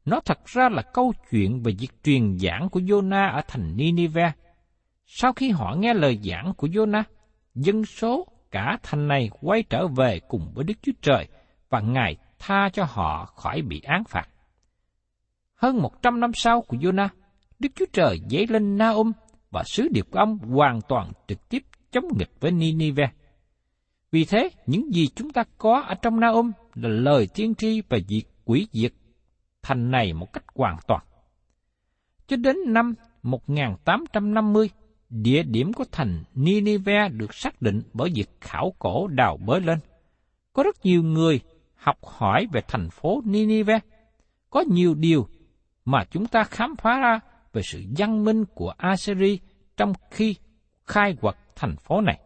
Nó 0.05 0.21
thật 0.21 0.45
ra 0.45 0.69
là 0.69 0.83
câu 0.83 1.13
chuyện 1.31 1.63
về 1.63 1.73
việc 1.79 2.03
truyền 2.05 2.39
giảng 2.39 2.69
của 2.69 2.81
Jonah 2.81 3.33
ở 3.33 3.41
thành 3.49 3.77
Nineveh. 3.77 4.33
Sau 5.07 5.33
khi 5.33 5.51
họ 5.51 5.75
nghe 5.79 5.95
lời 5.95 6.21
giảng 6.23 6.53
của 6.57 6.67
Jonah, 6.67 7.03
dân 7.55 7.85
số 7.85 8.27
cả 8.51 8.79
thành 8.83 9.09
này 9.09 9.31
quay 9.41 9.63
trở 9.63 9.87
về 9.87 10.21
cùng 10.29 10.53
với 10.55 10.65
Đức 10.65 10.75
Chúa 10.83 10.93
Trời 11.03 11.29
và 11.69 11.81
Ngài 11.81 12.17
tha 12.39 12.69
cho 12.73 12.85
họ 12.85 13.25
khỏi 13.25 13.63
bị 13.63 13.81
án 13.81 14.05
phạt. 14.05 14.29
Hơn 15.55 15.77
một 15.77 16.03
trăm 16.03 16.21
năm 16.21 16.31
sau 16.35 16.63
của 16.63 16.77
Jonah, 16.77 17.09
Đức 17.59 17.69
Chúa 17.75 17.85
Trời 17.93 18.21
dấy 18.31 18.47
lên 18.47 18.79
Naum 18.79 19.13
và 19.57 19.63
sứ 19.65 19.89
điệp 19.89 20.07
của 20.11 20.19
ông 20.19 20.39
hoàn 20.39 20.81
toàn 20.89 21.13
trực 21.29 21.49
tiếp 21.49 21.63
chống 21.91 22.05
nghịch 22.19 22.31
với 22.41 22.51
Ninive. 22.53 23.11
Vì 24.11 24.25
thế, 24.25 24.49
những 24.67 24.95
gì 24.95 25.09
chúng 25.15 25.31
ta 25.31 25.45
có 25.59 25.81
ở 25.81 25.95
trong 25.95 26.21
Naum 26.21 26.53
là 26.75 26.89
lời 26.89 27.29
tiên 27.35 27.55
tri 27.55 27.83
về 27.89 27.99
việc 28.09 28.25
quỷ 28.45 28.69
diệt 28.73 28.93
thành 29.63 29.91
này 29.91 30.13
một 30.13 30.33
cách 30.33 30.45
hoàn 30.55 30.77
toàn. 30.87 31.03
Cho 32.27 32.37
đến 32.37 32.57
năm 32.67 32.95
1850, 33.23 34.71
địa 35.11 35.43
điểm 35.43 35.73
của 35.73 35.85
thành 35.93 36.25
Ninive 36.35 37.09
được 37.09 37.35
xác 37.35 37.63
định 37.63 37.83
bởi 37.93 38.11
việc 38.15 38.29
khảo 38.41 38.73
cổ 38.79 39.07
đào 39.07 39.37
bới 39.47 39.61
lên. 39.61 39.79
Có 40.53 40.63
rất 40.63 40.77
nhiều 40.85 41.03
người 41.03 41.41
học 41.75 41.99
hỏi 42.03 42.47
về 42.53 42.61
thành 42.69 42.91
phố 42.91 43.23
Ninive. 43.25 43.79
Có 44.51 44.65
nhiều 44.71 44.95
điều 44.95 45.29
mà 45.85 46.05
chúng 46.11 46.27
ta 46.27 46.45
khám 46.45 46.77
phá 46.77 46.99
ra 46.99 47.21
về 47.53 47.63
sự 47.63 47.83
văn 47.99 48.25
minh 48.25 48.45
của 48.55 48.73
Assyri 48.77 49.39
trong 49.77 49.93
khi 50.11 50.35
khai 50.87 51.17
quật 51.21 51.35
thành 51.57 51.77
phố 51.77 52.01
này. 52.01 52.21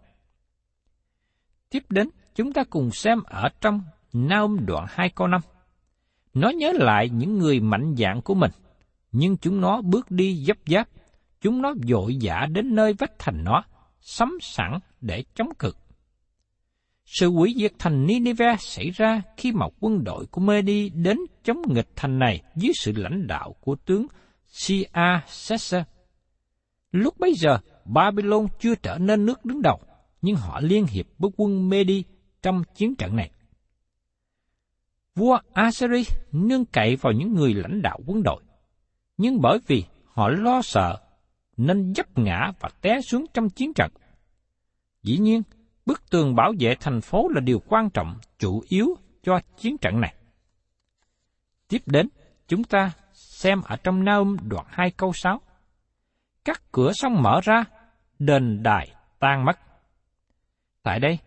Tiếp 1.71 1.85
đến, 1.89 2.09
chúng 2.35 2.53
ta 2.53 2.65
cùng 2.71 2.91
xem 2.91 3.23
ở 3.23 3.49
trong 3.61 3.83
Naum 4.13 4.67
đoạn 4.67 4.87
2 4.89 5.09
câu 5.09 5.27
5. 5.27 5.41
Nó 6.35 6.49
nhớ 6.49 6.73
lại 6.75 7.09
những 7.09 7.39
người 7.39 7.61
mạnh 7.61 7.95
dạn 7.99 8.21
của 8.23 8.35
mình, 8.35 8.51
nhưng 9.13 9.37
chúng 9.37 9.61
nó 9.61 9.83
bước 9.83 10.11
đi 10.11 10.45
dấp 10.45 10.57
giáp, 10.67 10.89
chúng 11.41 11.63
nó 11.63 11.75
dội 11.89 12.17
dã 12.17 12.47
đến 12.53 12.75
nơi 12.75 12.93
vách 12.93 13.13
thành 13.19 13.45
nó, 13.45 13.63
sắm 14.01 14.39
sẵn 14.41 14.79
để 15.01 15.25
chống 15.35 15.49
cự. 15.59 15.73
Sự 17.05 17.31
hủy 17.31 17.55
diệt 17.57 17.73
thành 17.79 18.07
Nineveh 18.07 18.61
xảy 18.61 18.91
ra 18.91 19.23
khi 19.37 19.53
mà 19.53 19.67
quân 19.81 20.05
đội 20.05 20.27
của 20.27 20.41
Medi 20.41 20.89
đến 20.89 21.19
chống 21.45 21.63
nghịch 21.69 21.89
thành 21.97 22.19
này 22.19 22.43
dưới 22.57 22.73
sự 22.75 22.93
lãnh 22.97 23.27
đạo 23.27 23.55
của 23.61 23.77
tướng 23.77 24.07
Sia 24.47 24.85
Sesser. 25.27 25.83
Lúc 26.92 27.18
bấy 27.18 27.35
giờ, 27.35 27.59
Babylon 27.85 28.46
chưa 28.59 28.74
trở 28.74 28.98
nên 28.98 29.26
nước 29.26 29.44
đứng 29.44 29.62
đầu, 29.62 29.81
nhưng 30.22 30.37
họ 30.37 30.61
liên 30.61 30.87
hiệp 30.87 31.07
với 31.18 31.31
quân 31.37 31.68
Medi 31.68 32.05
trong 32.42 32.62
chiến 32.74 32.94
trận 32.94 33.16
này. 33.16 33.31
Vua 35.14 35.38
Assyri 35.53 36.05
nương 36.33 36.64
cậy 36.64 36.96
vào 36.96 37.12
những 37.12 37.35
người 37.35 37.55
lãnh 37.55 37.83
đạo 37.83 38.00
quân 38.07 38.22
đội, 38.22 38.42
nhưng 39.16 39.40
bởi 39.40 39.59
vì 39.66 39.85
họ 40.05 40.29
lo 40.29 40.62
sợ 40.62 41.00
nên 41.57 41.94
dấp 41.94 42.18
ngã 42.18 42.53
và 42.61 42.68
té 42.81 43.00
xuống 43.00 43.26
trong 43.35 43.50
chiến 43.50 43.74
trận. 43.74 43.90
Dĩ 45.03 45.18
nhiên, 45.18 45.42
bức 45.87 46.11
tường 46.11 46.35
bảo 46.35 46.53
vệ 46.61 46.74
thành 46.81 47.00
phố 47.00 47.29
là 47.29 47.40
điều 47.40 47.62
quan 47.68 47.90
trọng, 47.90 48.18
chủ 48.38 48.62
yếu 48.68 48.96
cho 49.22 49.40
chiến 49.57 49.79
trận 49.79 50.00
này. 50.00 50.14
Tiếp 51.68 51.83
đến, 51.87 52.09
chúng 52.48 52.64
ta 52.64 52.92
xem 53.12 53.62
ở 53.62 53.76
trong 53.76 54.05
Naum 54.05 54.37
đoạn 54.48 54.66
2 54.68 54.90
câu 54.90 55.12
6. 55.12 55.40
Các 56.51 56.63
cửa 56.73 56.93
sông 56.93 57.23
mở 57.23 57.41
ra, 57.43 57.65
đền 58.19 58.63
đài 58.63 58.95
tan 59.19 59.45
mất. 59.45 59.59
Tại 60.83 61.01
đây, 61.01 61.19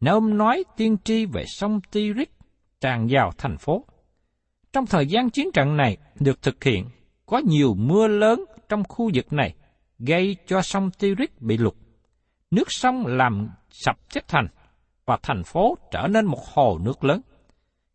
Naum 0.00 0.36
nói 0.38 0.64
tiên 0.76 0.96
tri 1.04 1.26
về 1.26 1.44
sông 1.46 1.80
Tigris 1.92 2.28
tràn 2.80 3.06
vào 3.10 3.32
thành 3.38 3.58
phố. 3.58 3.84
Trong 4.72 4.86
thời 4.86 5.06
gian 5.06 5.30
chiến 5.30 5.48
trận 5.54 5.76
này 5.76 5.96
được 6.20 6.42
thực 6.42 6.64
hiện, 6.64 6.88
có 7.26 7.38
nhiều 7.38 7.74
mưa 7.74 8.06
lớn 8.06 8.44
trong 8.68 8.84
khu 8.88 9.10
vực 9.14 9.32
này 9.32 9.54
gây 9.98 10.36
cho 10.46 10.62
sông 10.62 10.90
Tigris 10.90 11.30
bị 11.40 11.56
lụt. 11.56 11.74
Nước 12.50 12.72
sông 12.72 13.06
làm 13.06 13.50
sập 13.70 13.96
chết 14.08 14.28
thành 14.28 14.46
và 15.04 15.18
thành 15.22 15.44
phố 15.44 15.78
trở 15.90 16.06
nên 16.10 16.26
một 16.26 16.46
hồ 16.54 16.78
nước 16.82 17.04
lớn. 17.04 17.20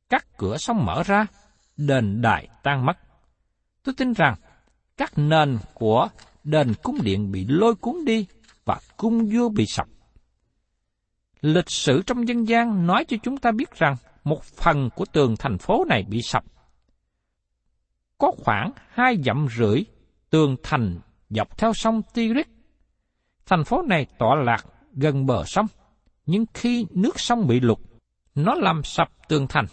Các 0.09 0.37
cửa 0.37 0.57
sông 0.57 0.85
mở 0.85 1.03
ra, 1.03 1.25
đền 1.77 2.21
đài 2.21 2.47
tan 2.63 2.85
mất. 2.85 2.97
Tôi 3.83 3.95
tin 3.97 4.13
rằng 4.13 4.35
các 4.97 5.11
nền 5.15 5.57
của 5.73 6.09
đền 6.43 6.73
cung 6.83 6.97
điện 7.03 7.31
bị 7.31 7.45
lôi 7.47 7.75
cuốn 7.75 8.05
đi 8.05 8.25
và 8.65 8.79
cung 8.97 9.29
vua 9.33 9.49
bị 9.49 9.65
sập. 9.65 9.87
Lịch 11.41 11.69
sử 11.69 12.01
trong 12.01 12.27
dân 12.27 12.47
gian 12.47 12.87
nói 12.87 13.05
cho 13.07 13.17
chúng 13.23 13.37
ta 13.37 13.51
biết 13.51 13.75
rằng 13.75 13.95
một 14.23 14.43
phần 14.43 14.89
của 14.95 15.05
tường 15.05 15.35
thành 15.39 15.57
phố 15.57 15.85
này 15.89 16.03
bị 16.09 16.21
sập. 16.21 16.43
Có 18.17 18.31
khoảng 18.37 18.71
hai 18.87 19.17
dặm 19.25 19.47
rưỡi 19.57 19.83
tường 20.29 20.55
thành 20.63 20.99
dọc 21.29 21.57
theo 21.57 21.73
sông 21.73 22.01
Tigris. 22.13 22.47
Thành 23.45 23.63
phố 23.63 23.81
này 23.81 24.05
tọa 24.17 24.35
lạc 24.35 24.65
gần 24.93 25.25
bờ 25.25 25.43
sông, 25.45 25.65
nhưng 26.25 26.45
khi 26.53 26.85
nước 26.89 27.19
sông 27.19 27.47
bị 27.47 27.59
lụt, 27.59 27.79
nó 28.35 28.55
làm 28.55 28.83
sập 28.83 29.09
tường 29.27 29.47
thành, 29.49 29.65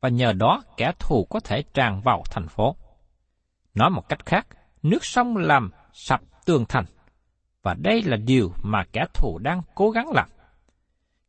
và 0.00 0.08
nhờ 0.08 0.32
đó 0.32 0.62
kẻ 0.76 0.92
thù 0.98 1.26
có 1.30 1.40
thể 1.40 1.62
tràn 1.74 2.00
vào 2.04 2.22
thành 2.30 2.48
phố. 2.48 2.76
Nói 3.74 3.90
một 3.90 4.08
cách 4.08 4.26
khác, 4.26 4.46
nước 4.82 5.04
sông 5.04 5.36
làm 5.36 5.70
sập 5.96 6.20
tường 6.44 6.64
thành, 6.68 6.84
và 7.62 7.74
đây 7.74 8.02
là 8.02 8.16
điều 8.16 8.52
mà 8.62 8.84
kẻ 8.92 9.06
thù 9.14 9.38
đang 9.38 9.62
cố 9.74 9.90
gắng 9.90 10.10
làm. 10.10 10.28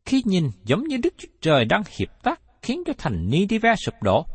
Khi 0.05 0.23
nhìn 0.25 0.49
giống 0.63 0.83
như 0.83 0.97
Đức 0.97 1.13
Chúa 1.17 1.27
Trời 1.41 1.65
đang 1.65 1.83
hiệp 1.97 2.23
tác 2.23 2.41
khiến 2.61 2.83
cho 2.85 2.93
thành 2.97 3.29
Nidive 3.29 3.75
sụp 3.75 3.93
đổ, 4.01 4.25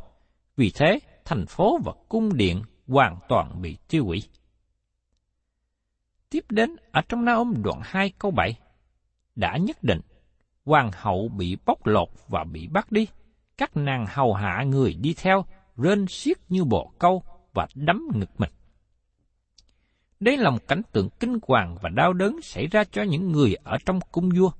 vì 0.57 0.73
thế 0.75 0.99
thành 1.25 1.47
phố 1.47 1.79
và 1.85 1.93
cung 2.09 2.37
điện 2.37 2.63
hoàn 2.89 3.19
toàn 3.29 3.63
bị 3.63 3.77
tiêu 3.89 4.05
hủy. 4.05 4.23
Tiếp 6.31 6.45
đến 6.49 6.77
ở 6.93 7.01
trong 7.09 7.25
Naum 7.25 7.63
đoạn 7.63 7.81
2 7.83 8.13
câu 8.19 8.31
7, 8.31 8.59
đã 9.35 9.57
nhất 9.57 9.83
định 9.83 10.01
hoàng 10.65 10.91
hậu 10.95 11.29
bị 11.29 11.57
bóc 11.67 11.87
lột 11.87 12.09
và 12.29 12.45
bị 12.45 12.67
bắt 12.67 12.93
đi, 12.93 13.07
các 13.57 13.77
nàng 13.77 14.07
hầu 14.09 14.35
hạ 14.35 14.63
người 14.63 14.95
đi 14.95 15.15
theo 15.15 15.45
rên 15.77 16.07
xiết 16.09 16.37
như 16.49 16.65
bộ 16.65 16.93
câu 16.99 17.23
và 17.53 17.67
đấm 17.75 18.09
ngực 18.15 18.31
mình. 18.41 18.51
Đây 20.23 20.37
là 20.37 20.51
một 20.51 20.69
cảnh 20.69 20.83
tượng 20.93 21.09
kinh 21.21 21.39
hoàng 21.49 21.77
và 21.83 21.89
đau 21.89 22.13
đớn 22.13 22.43
xảy 22.43 22.67
ra 22.67 22.85
cho 22.85 23.03
những 23.03 23.33
người 23.33 23.55
ở 23.55 23.77
trong 23.87 24.01
cung 24.13 24.31
vua. 24.37 24.51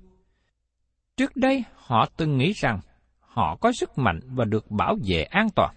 Trước 1.17 1.37
đây, 1.37 1.65
họ 1.75 2.09
từng 2.17 2.39
nghĩ 2.39 2.53
rằng 2.53 2.81
họ 3.21 3.57
có 3.57 3.73
sức 3.73 3.99
mạnh 3.99 4.21
và 4.25 4.45
được 4.45 4.71
bảo 4.71 4.97
vệ 5.07 5.23
an 5.23 5.49
toàn. 5.55 5.75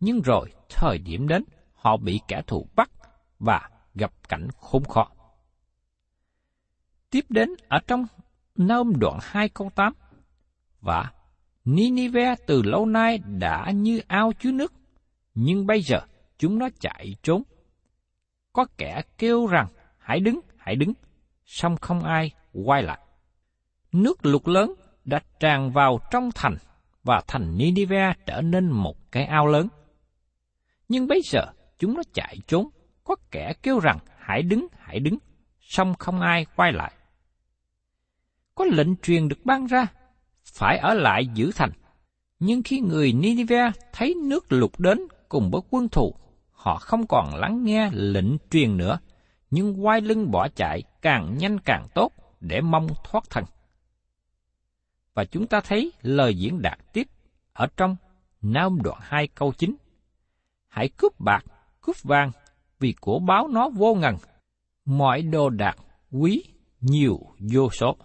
Nhưng 0.00 0.20
rồi, 0.20 0.52
thời 0.68 0.98
điểm 0.98 1.28
đến, 1.28 1.44
họ 1.74 1.96
bị 1.96 2.20
kẻ 2.28 2.42
thù 2.46 2.66
bắt 2.76 2.90
và 3.38 3.68
gặp 3.94 4.12
cảnh 4.28 4.48
khốn 4.60 4.84
khó. 4.84 5.08
Tiếp 7.10 7.24
đến 7.28 7.48
ở 7.68 7.78
trong 7.86 8.06
Nôm 8.56 8.92
đoạn 8.98 9.18
2 9.22 9.48
câu 9.48 9.70
8. 9.74 9.92
Và 10.80 11.12
Ninive 11.64 12.34
từ 12.46 12.62
lâu 12.62 12.86
nay 12.86 13.18
đã 13.18 13.70
như 13.70 14.00
ao 14.06 14.32
chứa 14.32 14.52
nước, 14.52 14.72
nhưng 15.34 15.66
bây 15.66 15.82
giờ 15.82 16.00
chúng 16.38 16.58
nó 16.58 16.68
chạy 16.80 17.16
trốn. 17.22 17.42
Có 18.56 18.66
kẻ 18.78 19.02
kêu 19.18 19.46
rằng, 19.46 19.66
hãy 19.98 20.20
đứng, 20.20 20.40
hãy 20.56 20.76
đứng, 20.76 20.92
song 21.44 21.76
không 21.76 22.04
ai 22.04 22.30
quay 22.52 22.82
lại. 22.82 22.98
Nước 23.92 24.26
lụt 24.26 24.48
lớn 24.48 24.74
đã 25.04 25.20
tràn 25.40 25.70
vào 25.70 25.98
trong 26.10 26.30
thành 26.34 26.56
và 27.04 27.22
thành 27.26 27.56
Ninive 27.58 28.14
trở 28.26 28.40
nên 28.40 28.70
một 28.70 29.12
cái 29.12 29.24
ao 29.24 29.46
lớn. 29.46 29.68
Nhưng 30.88 31.06
bây 31.06 31.20
giờ 31.24 31.40
chúng 31.78 31.94
nó 31.94 32.02
chạy 32.12 32.36
trốn, 32.46 32.68
có 33.04 33.16
kẻ 33.30 33.52
kêu 33.62 33.80
rằng 33.80 33.98
hãy 34.18 34.42
đứng, 34.42 34.66
hãy 34.78 35.00
đứng, 35.00 35.18
song 35.60 35.94
không 35.98 36.20
ai 36.20 36.46
quay 36.56 36.72
lại. 36.72 36.92
Có 38.54 38.64
lệnh 38.64 38.96
truyền 38.96 39.28
được 39.28 39.38
ban 39.44 39.66
ra, 39.66 39.86
phải 40.44 40.78
ở 40.78 40.94
lại 40.94 41.26
giữ 41.34 41.50
thành. 41.54 41.70
Nhưng 42.38 42.62
khi 42.62 42.80
người 42.80 43.12
Ninive 43.12 43.70
thấy 43.92 44.14
nước 44.22 44.52
lụt 44.52 44.72
đến 44.78 44.98
cùng 45.28 45.50
với 45.50 45.60
quân 45.70 45.88
thù, 45.88 46.14
họ 46.66 46.78
không 46.78 47.06
còn 47.06 47.34
lắng 47.34 47.64
nghe 47.64 47.90
lệnh 47.92 48.38
truyền 48.50 48.76
nữa, 48.76 48.98
nhưng 49.50 49.84
quay 49.84 50.00
lưng 50.00 50.30
bỏ 50.30 50.48
chạy 50.48 50.82
càng 51.02 51.38
nhanh 51.38 51.58
càng 51.58 51.86
tốt 51.94 52.12
để 52.40 52.60
mong 52.60 52.86
thoát 53.04 53.24
thân. 53.30 53.44
Và 55.14 55.24
chúng 55.24 55.46
ta 55.46 55.60
thấy 55.60 55.92
lời 56.02 56.34
diễn 56.34 56.62
đạt 56.62 56.78
tiếp 56.92 57.06
ở 57.52 57.66
trong 57.76 57.96
Nam 58.42 58.78
đoạn 58.82 58.98
2 59.02 59.28
câu 59.28 59.52
9. 59.58 59.76
Hãy 60.68 60.88
cướp 60.88 61.20
bạc, 61.20 61.44
cướp 61.80 61.96
vàng, 62.02 62.30
vì 62.78 62.94
của 63.00 63.18
báo 63.18 63.48
nó 63.48 63.68
vô 63.68 63.94
ngần, 63.94 64.16
mọi 64.84 65.22
đồ 65.22 65.50
đạc 65.50 65.76
quý 66.10 66.44
nhiều 66.80 67.18
vô 67.52 67.70
số. 67.70 67.96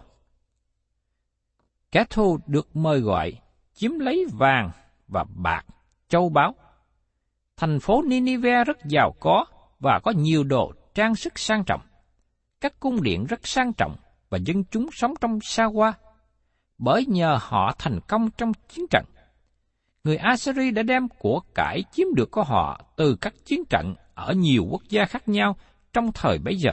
Kẻ 1.92 2.04
thù 2.10 2.38
được 2.46 2.76
mời 2.76 3.00
gọi 3.00 3.32
chiếm 3.72 3.98
lấy 3.98 4.26
vàng 4.32 4.70
và 5.08 5.24
bạc, 5.34 5.66
châu 6.08 6.28
báu. 6.28 6.54
Thành 7.62 7.80
phố 7.80 8.02
Ninive 8.02 8.64
rất 8.64 8.84
giàu 8.84 9.14
có 9.20 9.44
và 9.80 10.00
có 10.04 10.10
nhiều 10.16 10.44
đồ 10.44 10.72
trang 10.94 11.14
sức 11.14 11.38
sang 11.38 11.64
trọng. 11.64 11.80
Các 12.60 12.80
cung 12.80 13.02
điện 13.02 13.26
rất 13.26 13.46
sang 13.46 13.72
trọng 13.72 13.96
và 14.30 14.38
dân 14.38 14.64
chúng 14.64 14.88
sống 14.92 15.14
trong 15.20 15.38
xa 15.42 15.64
hoa, 15.64 15.92
bởi 16.78 17.06
nhờ 17.06 17.38
họ 17.40 17.74
thành 17.78 18.00
công 18.08 18.30
trong 18.30 18.52
chiến 18.68 18.86
trận. 18.90 19.04
Người 20.04 20.16
Assyri 20.16 20.70
đã 20.70 20.82
đem 20.82 21.08
của 21.18 21.40
cải 21.54 21.82
chiếm 21.92 22.06
được 22.16 22.30
của 22.30 22.42
họ 22.42 22.80
từ 22.96 23.16
các 23.20 23.34
chiến 23.44 23.64
trận 23.70 23.94
ở 24.14 24.32
nhiều 24.32 24.66
quốc 24.70 24.82
gia 24.88 25.04
khác 25.04 25.28
nhau 25.28 25.56
trong 25.92 26.12
thời 26.12 26.38
bấy 26.38 26.56
giờ. 26.56 26.72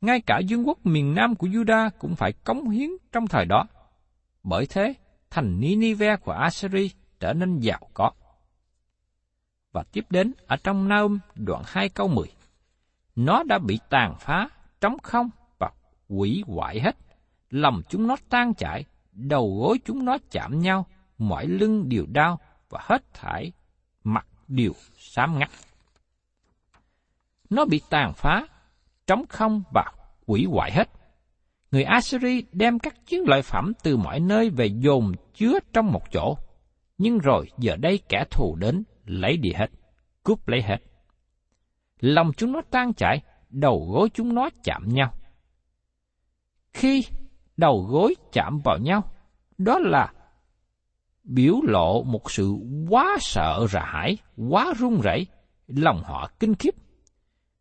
Ngay 0.00 0.20
cả 0.20 0.40
vương 0.48 0.68
quốc 0.68 0.86
miền 0.86 1.14
Nam 1.14 1.34
của 1.34 1.46
Juda 1.46 1.90
cũng 1.98 2.14
phải 2.14 2.32
cống 2.32 2.68
hiến 2.70 2.90
trong 3.12 3.26
thời 3.26 3.44
đó. 3.44 3.66
Bởi 4.42 4.66
thế, 4.66 4.94
thành 5.30 5.60
Ninive 5.60 6.16
của 6.16 6.32
Assyri 6.32 6.90
trở 7.20 7.32
nên 7.32 7.58
giàu 7.58 7.88
có. 7.94 8.10
Và 9.74 9.82
tiếp 9.92 10.04
đến 10.10 10.32
ở 10.46 10.56
trong 10.56 10.88
Naum 10.88 11.18
đoạn 11.34 11.62
2 11.66 11.88
câu 11.88 12.08
10. 12.08 12.26
Nó 13.16 13.42
đã 13.42 13.58
bị 13.58 13.78
tàn 13.90 14.14
phá, 14.20 14.48
trống 14.80 14.96
không 15.02 15.30
và 15.58 15.70
quỷ 16.08 16.44
hoại 16.46 16.80
hết. 16.80 16.96
Lòng 17.50 17.82
chúng 17.88 18.06
nó 18.06 18.16
tan 18.28 18.54
chảy, 18.54 18.84
đầu 19.12 19.58
gối 19.60 19.78
chúng 19.84 20.04
nó 20.04 20.18
chạm 20.30 20.58
nhau, 20.58 20.86
mỏi 21.18 21.46
lưng 21.46 21.88
đều 21.88 22.06
đau 22.08 22.40
và 22.68 22.80
hết 22.82 23.14
thải 23.14 23.52
mặt 24.04 24.26
đều 24.48 24.72
xám 24.98 25.38
ngắt. 25.38 25.50
Nó 27.50 27.64
bị 27.64 27.80
tàn 27.90 28.12
phá, 28.14 28.46
trống 29.06 29.24
không 29.28 29.62
và 29.74 29.92
quỷ 30.26 30.46
hoại 30.50 30.72
hết. 30.72 30.90
Người 31.70 31.84
Assyri 31.84 32.44
đem 32.52 32.78
các 32.78 33.06
chiến 33.06 33.20
lợi 33.26 33.42
phẩm 33.42 33.72
từ 33.82 33.96
mọi 33.96 34.20
nơi 34.20 34.50
về 34.50 34.66
dồn 34.66 35.12
chứa 35.34 35.58
trong 35.72 35.92
một 35.92 36.02
chỗ. 36.12 36.36
Nhưng 36.98 37.18
rồi 37.18 37.50
giờ 37.58 37.76
đây 37.76 38.00
kẻ 38.08 38.24
thù 38.30 38.56
đến 38.56 38.84
lấy 39.04 39.36
đi 39.36 39.52
hết, 39.52 39.70
cướp 40.22 40.48
lấy 40.48 40.62
hết. 40.62 40.78
Lòng 42.00 42.32
chúng 42.36 42.52
nó 42.52 42.62
tan 42.70 42.94
chảy, 42.94 43.22
đầu 43.50 43.88
gối 43.92 44.08
chúng 44.14 44.34
nó 44.34 44.50
chạm 44.64 44.88
nhau. 44.88 45.14
Khi 46.72 47.04
đầu 47.56 47.86
gối 47.90 48.14
chạm 48.32 48.60
vào 48.64 48.78
nhau, 48.78 49.02
đó 49.58 49.78
là 49.78 50.12
biểu 51.24 51.60
lộ 51.62 52.02
một 52.02 52.30
sự 52.30 52.54
quá 52.88 53.16
sợ 53.20 53.66
rà 53.70 53.84
hãi, 53.84 54.16
quá 54.48 54.74
run 54.78 55.00
rẩy, 55.00 55.26
lòng 55.66 56.02
họ 56.04 56.30
kinh 56.40 56.54
khiếp. 56.54 56.74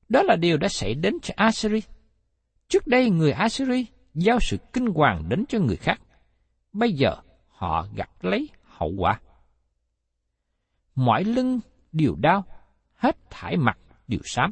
Đó 0.09 0.21
là 0.23 0.35
điều 0.35 0.57
đã 0.57 0.67
xảy 0.67 0.93
đến 0.95 1.13
cho 1.21 1.33
Assyri. 1.37 1.81
Trước 2.67 2.87
đây 2.87 3.09
người 3.09 3.31
Assyri 3.31 3.85
giao 4.13 4.39
sự 4.39 4.57
kinh 4.73 4.85
hoàng 4.85 5.29
đến 5.29 5.45
cho 5.49 5.59
người 5.59 5.75
khác. 5.75 6.01
Bây 6.73 6.93
giờ 6.93 7.15
họ 7.49 7.87
gặt 7.95 8.09
lấy 8.21 8.49
hậu 8.63 8.91
quả. 8.97 9.19
Mọi 10.95 11.23
lưng 11.23 11.59
đều 11.91 12.15
đau, 12.15 12.45
hết 12.95 13.17
thải 13.29 13.57
mặt 13.57 13.77
đều 14.07 14.19
xám. 14.23 14.51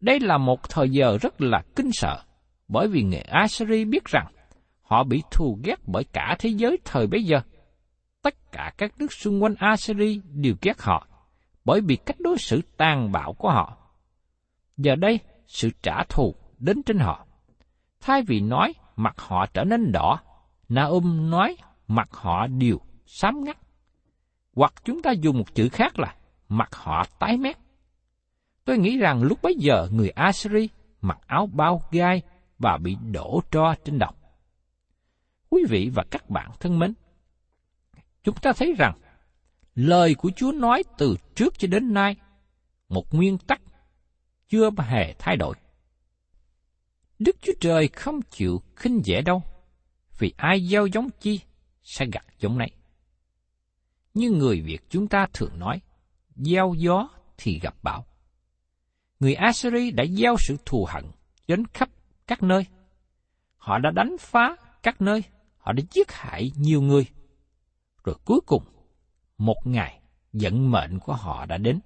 Đây 0.00 0.20
là 0.20 0.38
một 0.38 0.68
thời 0.68 0.90
giờ 0.90 1.18
rất 1.20 1.40
là 1.40 1.62
kinh 1.76 1.90
sợ, 1.92 2.22
bởi 2.68 2.88
vì 2.88 3.02
người 3.02 3.20
Assyri 3.20 3.84
biết 3.84 4.04
rằng 4.04 4.26
họ 4.82 5.04
bị 5.04 5.22
thù 5.30 5.58
ghét 5.64 5.76
bởi 5.86 6.04
cả 6.04 6.36
thế 6.38 6.50
giới 6.50 6.78
thời 6.84 7.06
bấy 7.06 7.24
giờ. 7.24 7.40
Tất 8.22 8.52
cả 8.52 8.72
các 8.78 8.94
nước 8.98 9.12
xung 9.12 9.42
quanh 9.42 9.54
Assyri 9.58 10.20
đều 10.32 10.54
ghét 10.62 10.82
họ, 10.82 11.08
bởi 11.64 11.80
vì 11.80 11.96
cách 11.96 12.16
đối 12.20 12.38
xử 12.38 12.60
tàn 12.76 13.12
bạo 13.12 13.32
của 13.32 13.50
họ. 13.50 13.76
Giờ 14.76 14.94
đây, 14.96 15.20
sự 15.46 15.70
trả 15.82 16.04
thù 16.04 16.34
đến 16.58 16.82
trên 16.82 16.98
họ. 16.98 17.26
Thay 18.00 18.22
vì 18.22 18.40
nói 18.40 18.72
mặt 18.96 19.14
họ 19.18 19.46
trở 19.46 19.64
nên 19.64 19.92
đỏ, 19.92 20.18
Naum 20.68 21.30
nói 21.30 21.56
mặt 21.88 22.08
họ 22.12 22.46
đều 22.46 22.78
xám 23.06 23.44
ngắt. 23.44 23.63
Hoặc 24.56 24.74
chúng 24.84 25.02
ta 25.02 25.10
dùng 25.10 25.38
một 25.38 25.54
chữ 25.54 25.68
khác 25.68 25.98
là 25.98 26.14
mặt 26.48 26.74
họ 26.74 27.06
tái 27.18 27.36
mét. 27.36 27.56
Tôi 28.64 28.78
nghĩ 28.78 28.98
rằng 28.98 29.22
lúc 29.22 29.42
bấy 29.42 29.54
giờ 29.58 29.88
người 29.92 30.08
Assyri 30.08 30.68
mặc 31.00 31.18
áo 31.26 31.46
bao 31.46 31.82
gai 31.90 32.22
và 32.58 32.78
bị 32.82 32.96
đổ 33.12 33.40
tro 33.50 33.74
trên 33.84 33.98
đầu. 33.98 34.12
Quý 35.50 35.62
vị 35.68 35.90
và 35.94 36.04
các 36.10 36.30
bạn 36.30 36.50
thân 36.60 36.78
mến, 36.78 36.94
chúng 38.22 38.34
ta 38.42 38.52
thấy 38.56 38.74
rằng 38.78 38.98
lời 39.74 40.14
của 40.14 40.30
Chúa 40.36 40.52
nói 40.52 40.82
từ 40.98 41.16
trước 41.34 41.58
cho 41.58 41.68
đến 41.68 41.94
nay 41.94 42.16
một 42.88 43.14
nguyên 43.14 43.38
tắc 43.38 43.60
chưa 44.48 44.70
hề 44.78 45.14
thay 45.18 45.36
đổi. 45.36 45.54
Đức 47.18 47.36
Chúa 47.42 47.52
Trời 47.60 47.88
không 47.88 48.20
chịu 48.30 48.62
khinh 48.76 49.00
dễ 49.04 49.22
đâu, 49.22 49.42
vì 50.18 50.32
ai 50.36 50.66
gieo 50.66 50.86
giống 50.86 51.08
chi 51.20 51.40
sẽ 51.82 52.06
gặt 52.12 52.24
giống 52.38 52.58
nấy. 52.58 52.70
Như 54.14 54.30
người 54.30 54.60
Việt 54.60 54.78
chúng 54.88 55.08
ta 55.08 55.26
thường 55.32 55.58
nói, 55.58 55.80
gieo 56.36 56.74
gió 56.76 57.08
thì 57.38 57.58
gặp 57.58 57.74
bão. 57.82 58.06
Người 59.20 59.34
Assyri 59.34 59.90
đã 59.90 60.04
gieo 60.18 60.36
sự 60.38 60.56
thù 60.66 60.86
hận 60.88 61.04
đến 61.48 61.64
khắp 61.74 61.88
các 62.26 62.42
nơi. 62.42 62.66
Họ 63.56 63.78
đã 63.78 63.90
đánh 63.90 64.16
phá 64.20 64.56
các 64.82 65.00
nơi, 65.00 65.22
họ 65.58 65.72
đã 65.72 65.82
giết 65.90 66.12
hại 66.12 66.52
nhiều 66.56 66.82
người. 66.82 67.06
Rồi 68.04 68.16
cuối 68.24 68.40
cùng, 68.46 68.62
một 69.38 69.56
ngày, 69.64 70.00
vận 70.32 70.70
mệnh 70.70 70.98
của 70.98 71.14
họ 71.14 71.46
đã 71.46 71.58
đến. 71.58 71.80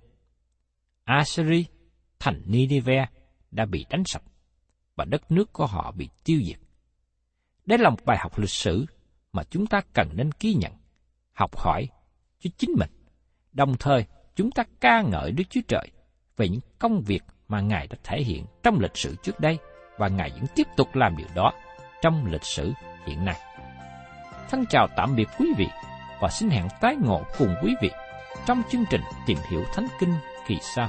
Assyri, 1.04 1.64
thành 2.18 2.42
Nineveh, 2.46 3.08
đã 3.50 3.66
bị 3.66 3.86
đánh 3.90 4.02
sập 4.04 4.22
và 4.96 5.04
đất 5.04 5.30
nước 5.30 5.52
của 5.52 5.66
họ 5.66 5.92
bị 5.92 6.08
tiêu 6.24 6.40
diệt. 6.44 6.58
Đây 7.66 7.78
là 7.78 7.90
một 7.90 8.04
bài 8.04 8.18
học 8.20 8.38
lịch 8.38 8.50
sử 8.50 8.86
mà 9.32 9.42
chúng 9.50 9.66
ta 9.66 9.80
cần 9.94 10.08
nên 10.14 10.30
ghi 10.40 10.54
nhận, 10.54 10.72
học 11.32 11.56
hỏi 11.56 11.88
cho 12.40 12.50
chính 12.58 12.70
mình. 12.78 12.90
Đồng 13.52 13.76
thời, 13.76 14.04
chúng 14.36 14.50
ta 14.50 14.64
ca 14.80 15.02
ngợi 15.02 15.32
Đức 15.32 15.44
Chúa 15.50 15.60
Trời 15.68 15.88
về 16.36 16.48
những 16.48 16.60
công 16.78 17.00
việc 17.00 17.22
mà 17.48 17.60
Ngài 17.60 17.86
đã 17.86 17.96
thể 18.04 18.22
hiện 18.22 18.44
trong 18.62 18.80
lịch 18.80 18.96
sử 18.96 19.16
trước 19.22 19.40
đây 19.40 19.58
và 19.98 20.08
Ngài 20.08 20.30
vẫn 20.30 20.46
tiếp 20.54 20.66
tục 20.76 20.88
làm 20.94 21.16
điều 21.16 21.28
đó 21.34 21.52
trong 22.02 22.26
lịch 22.26 22.44
sử 22.44 22.72
hiện 23.06 23.24
nay. 23.24 23.36
Thân 24.50 24.64
chào 24.70 24.88
tạm 24.96 25.16
biệt 25.16 25.28
quý 25.38 25.52
vị 25.56 25.66
và 26.20 26.28
xin 26.28 26.50
hẹn 26.50 26.68
tái 26.80 26.96
ngộ 27.04 27.22
cùng 27.38 27.54
quý 27.62 27.74
vị 27.82 27.90
trong 28.46 28.62
chương 28.72 28.84
trình 28.90 29.00
Tìm 29.26 29.38
hiểu 29.50 29.64
Thánh 29.74 29.86
Kinh 30.00 30.14
kỳ 30.46 30.58
sau. 30.76 30.88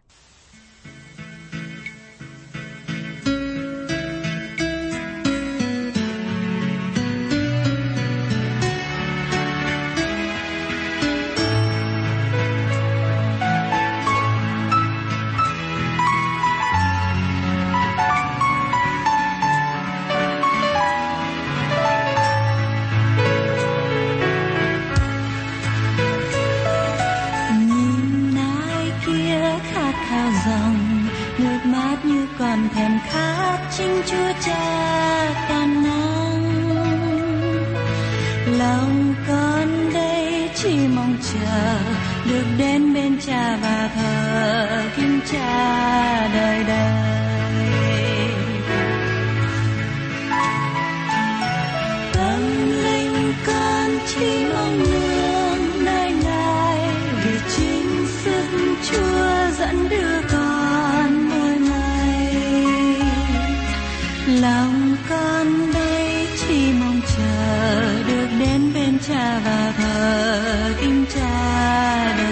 lòng 64.71 64.95
con 65.09 65.73
đây 65.73 66.27
chỉ 66.39 66.73
mong 66.79 67.01
chờ 67.17 68.03
được 68.07 68.27
đến 68.39 68.73
bên 68.73 68.99
cha 69.07 69.39
và 69.45 69.73
thờ 69.77 70.73
kính 70.81 71.05
cha 71.13 72.15
đời. 72.17 72.30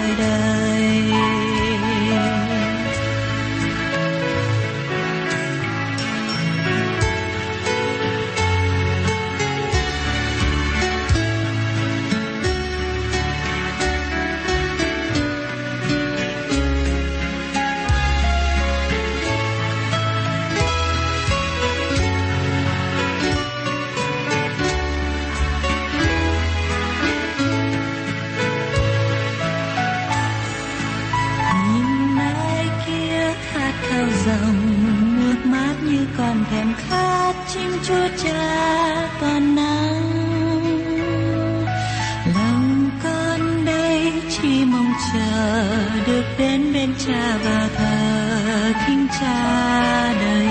đến 46.38 46.72
bên 46.72 46.94
cha 47.06 47.38
và 47.44 47.68
thờ 47.76 48.72
kính 48.86 49.06
cha 49.20 50.14
đời 50.20 50.49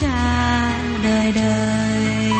cha 0.00 0.80
đời 1.04 1.32
đời. 1.32 2.30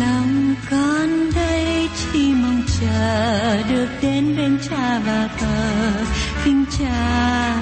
Lòng 0.00 0.54
con 0.70 1.30
đây 1.34 1.88
chỉ 1.96 2.32
mong 2.34 2.62
chờ 2.80 3.62
được 3.70 3.88
đến 4.02 4.36
bên 4.36 4.58
cha 4.70 5.00
và 5.06 5.28
thờ, 5.38 6.04
kính 6.44 6.64
cha. 6.78 7.55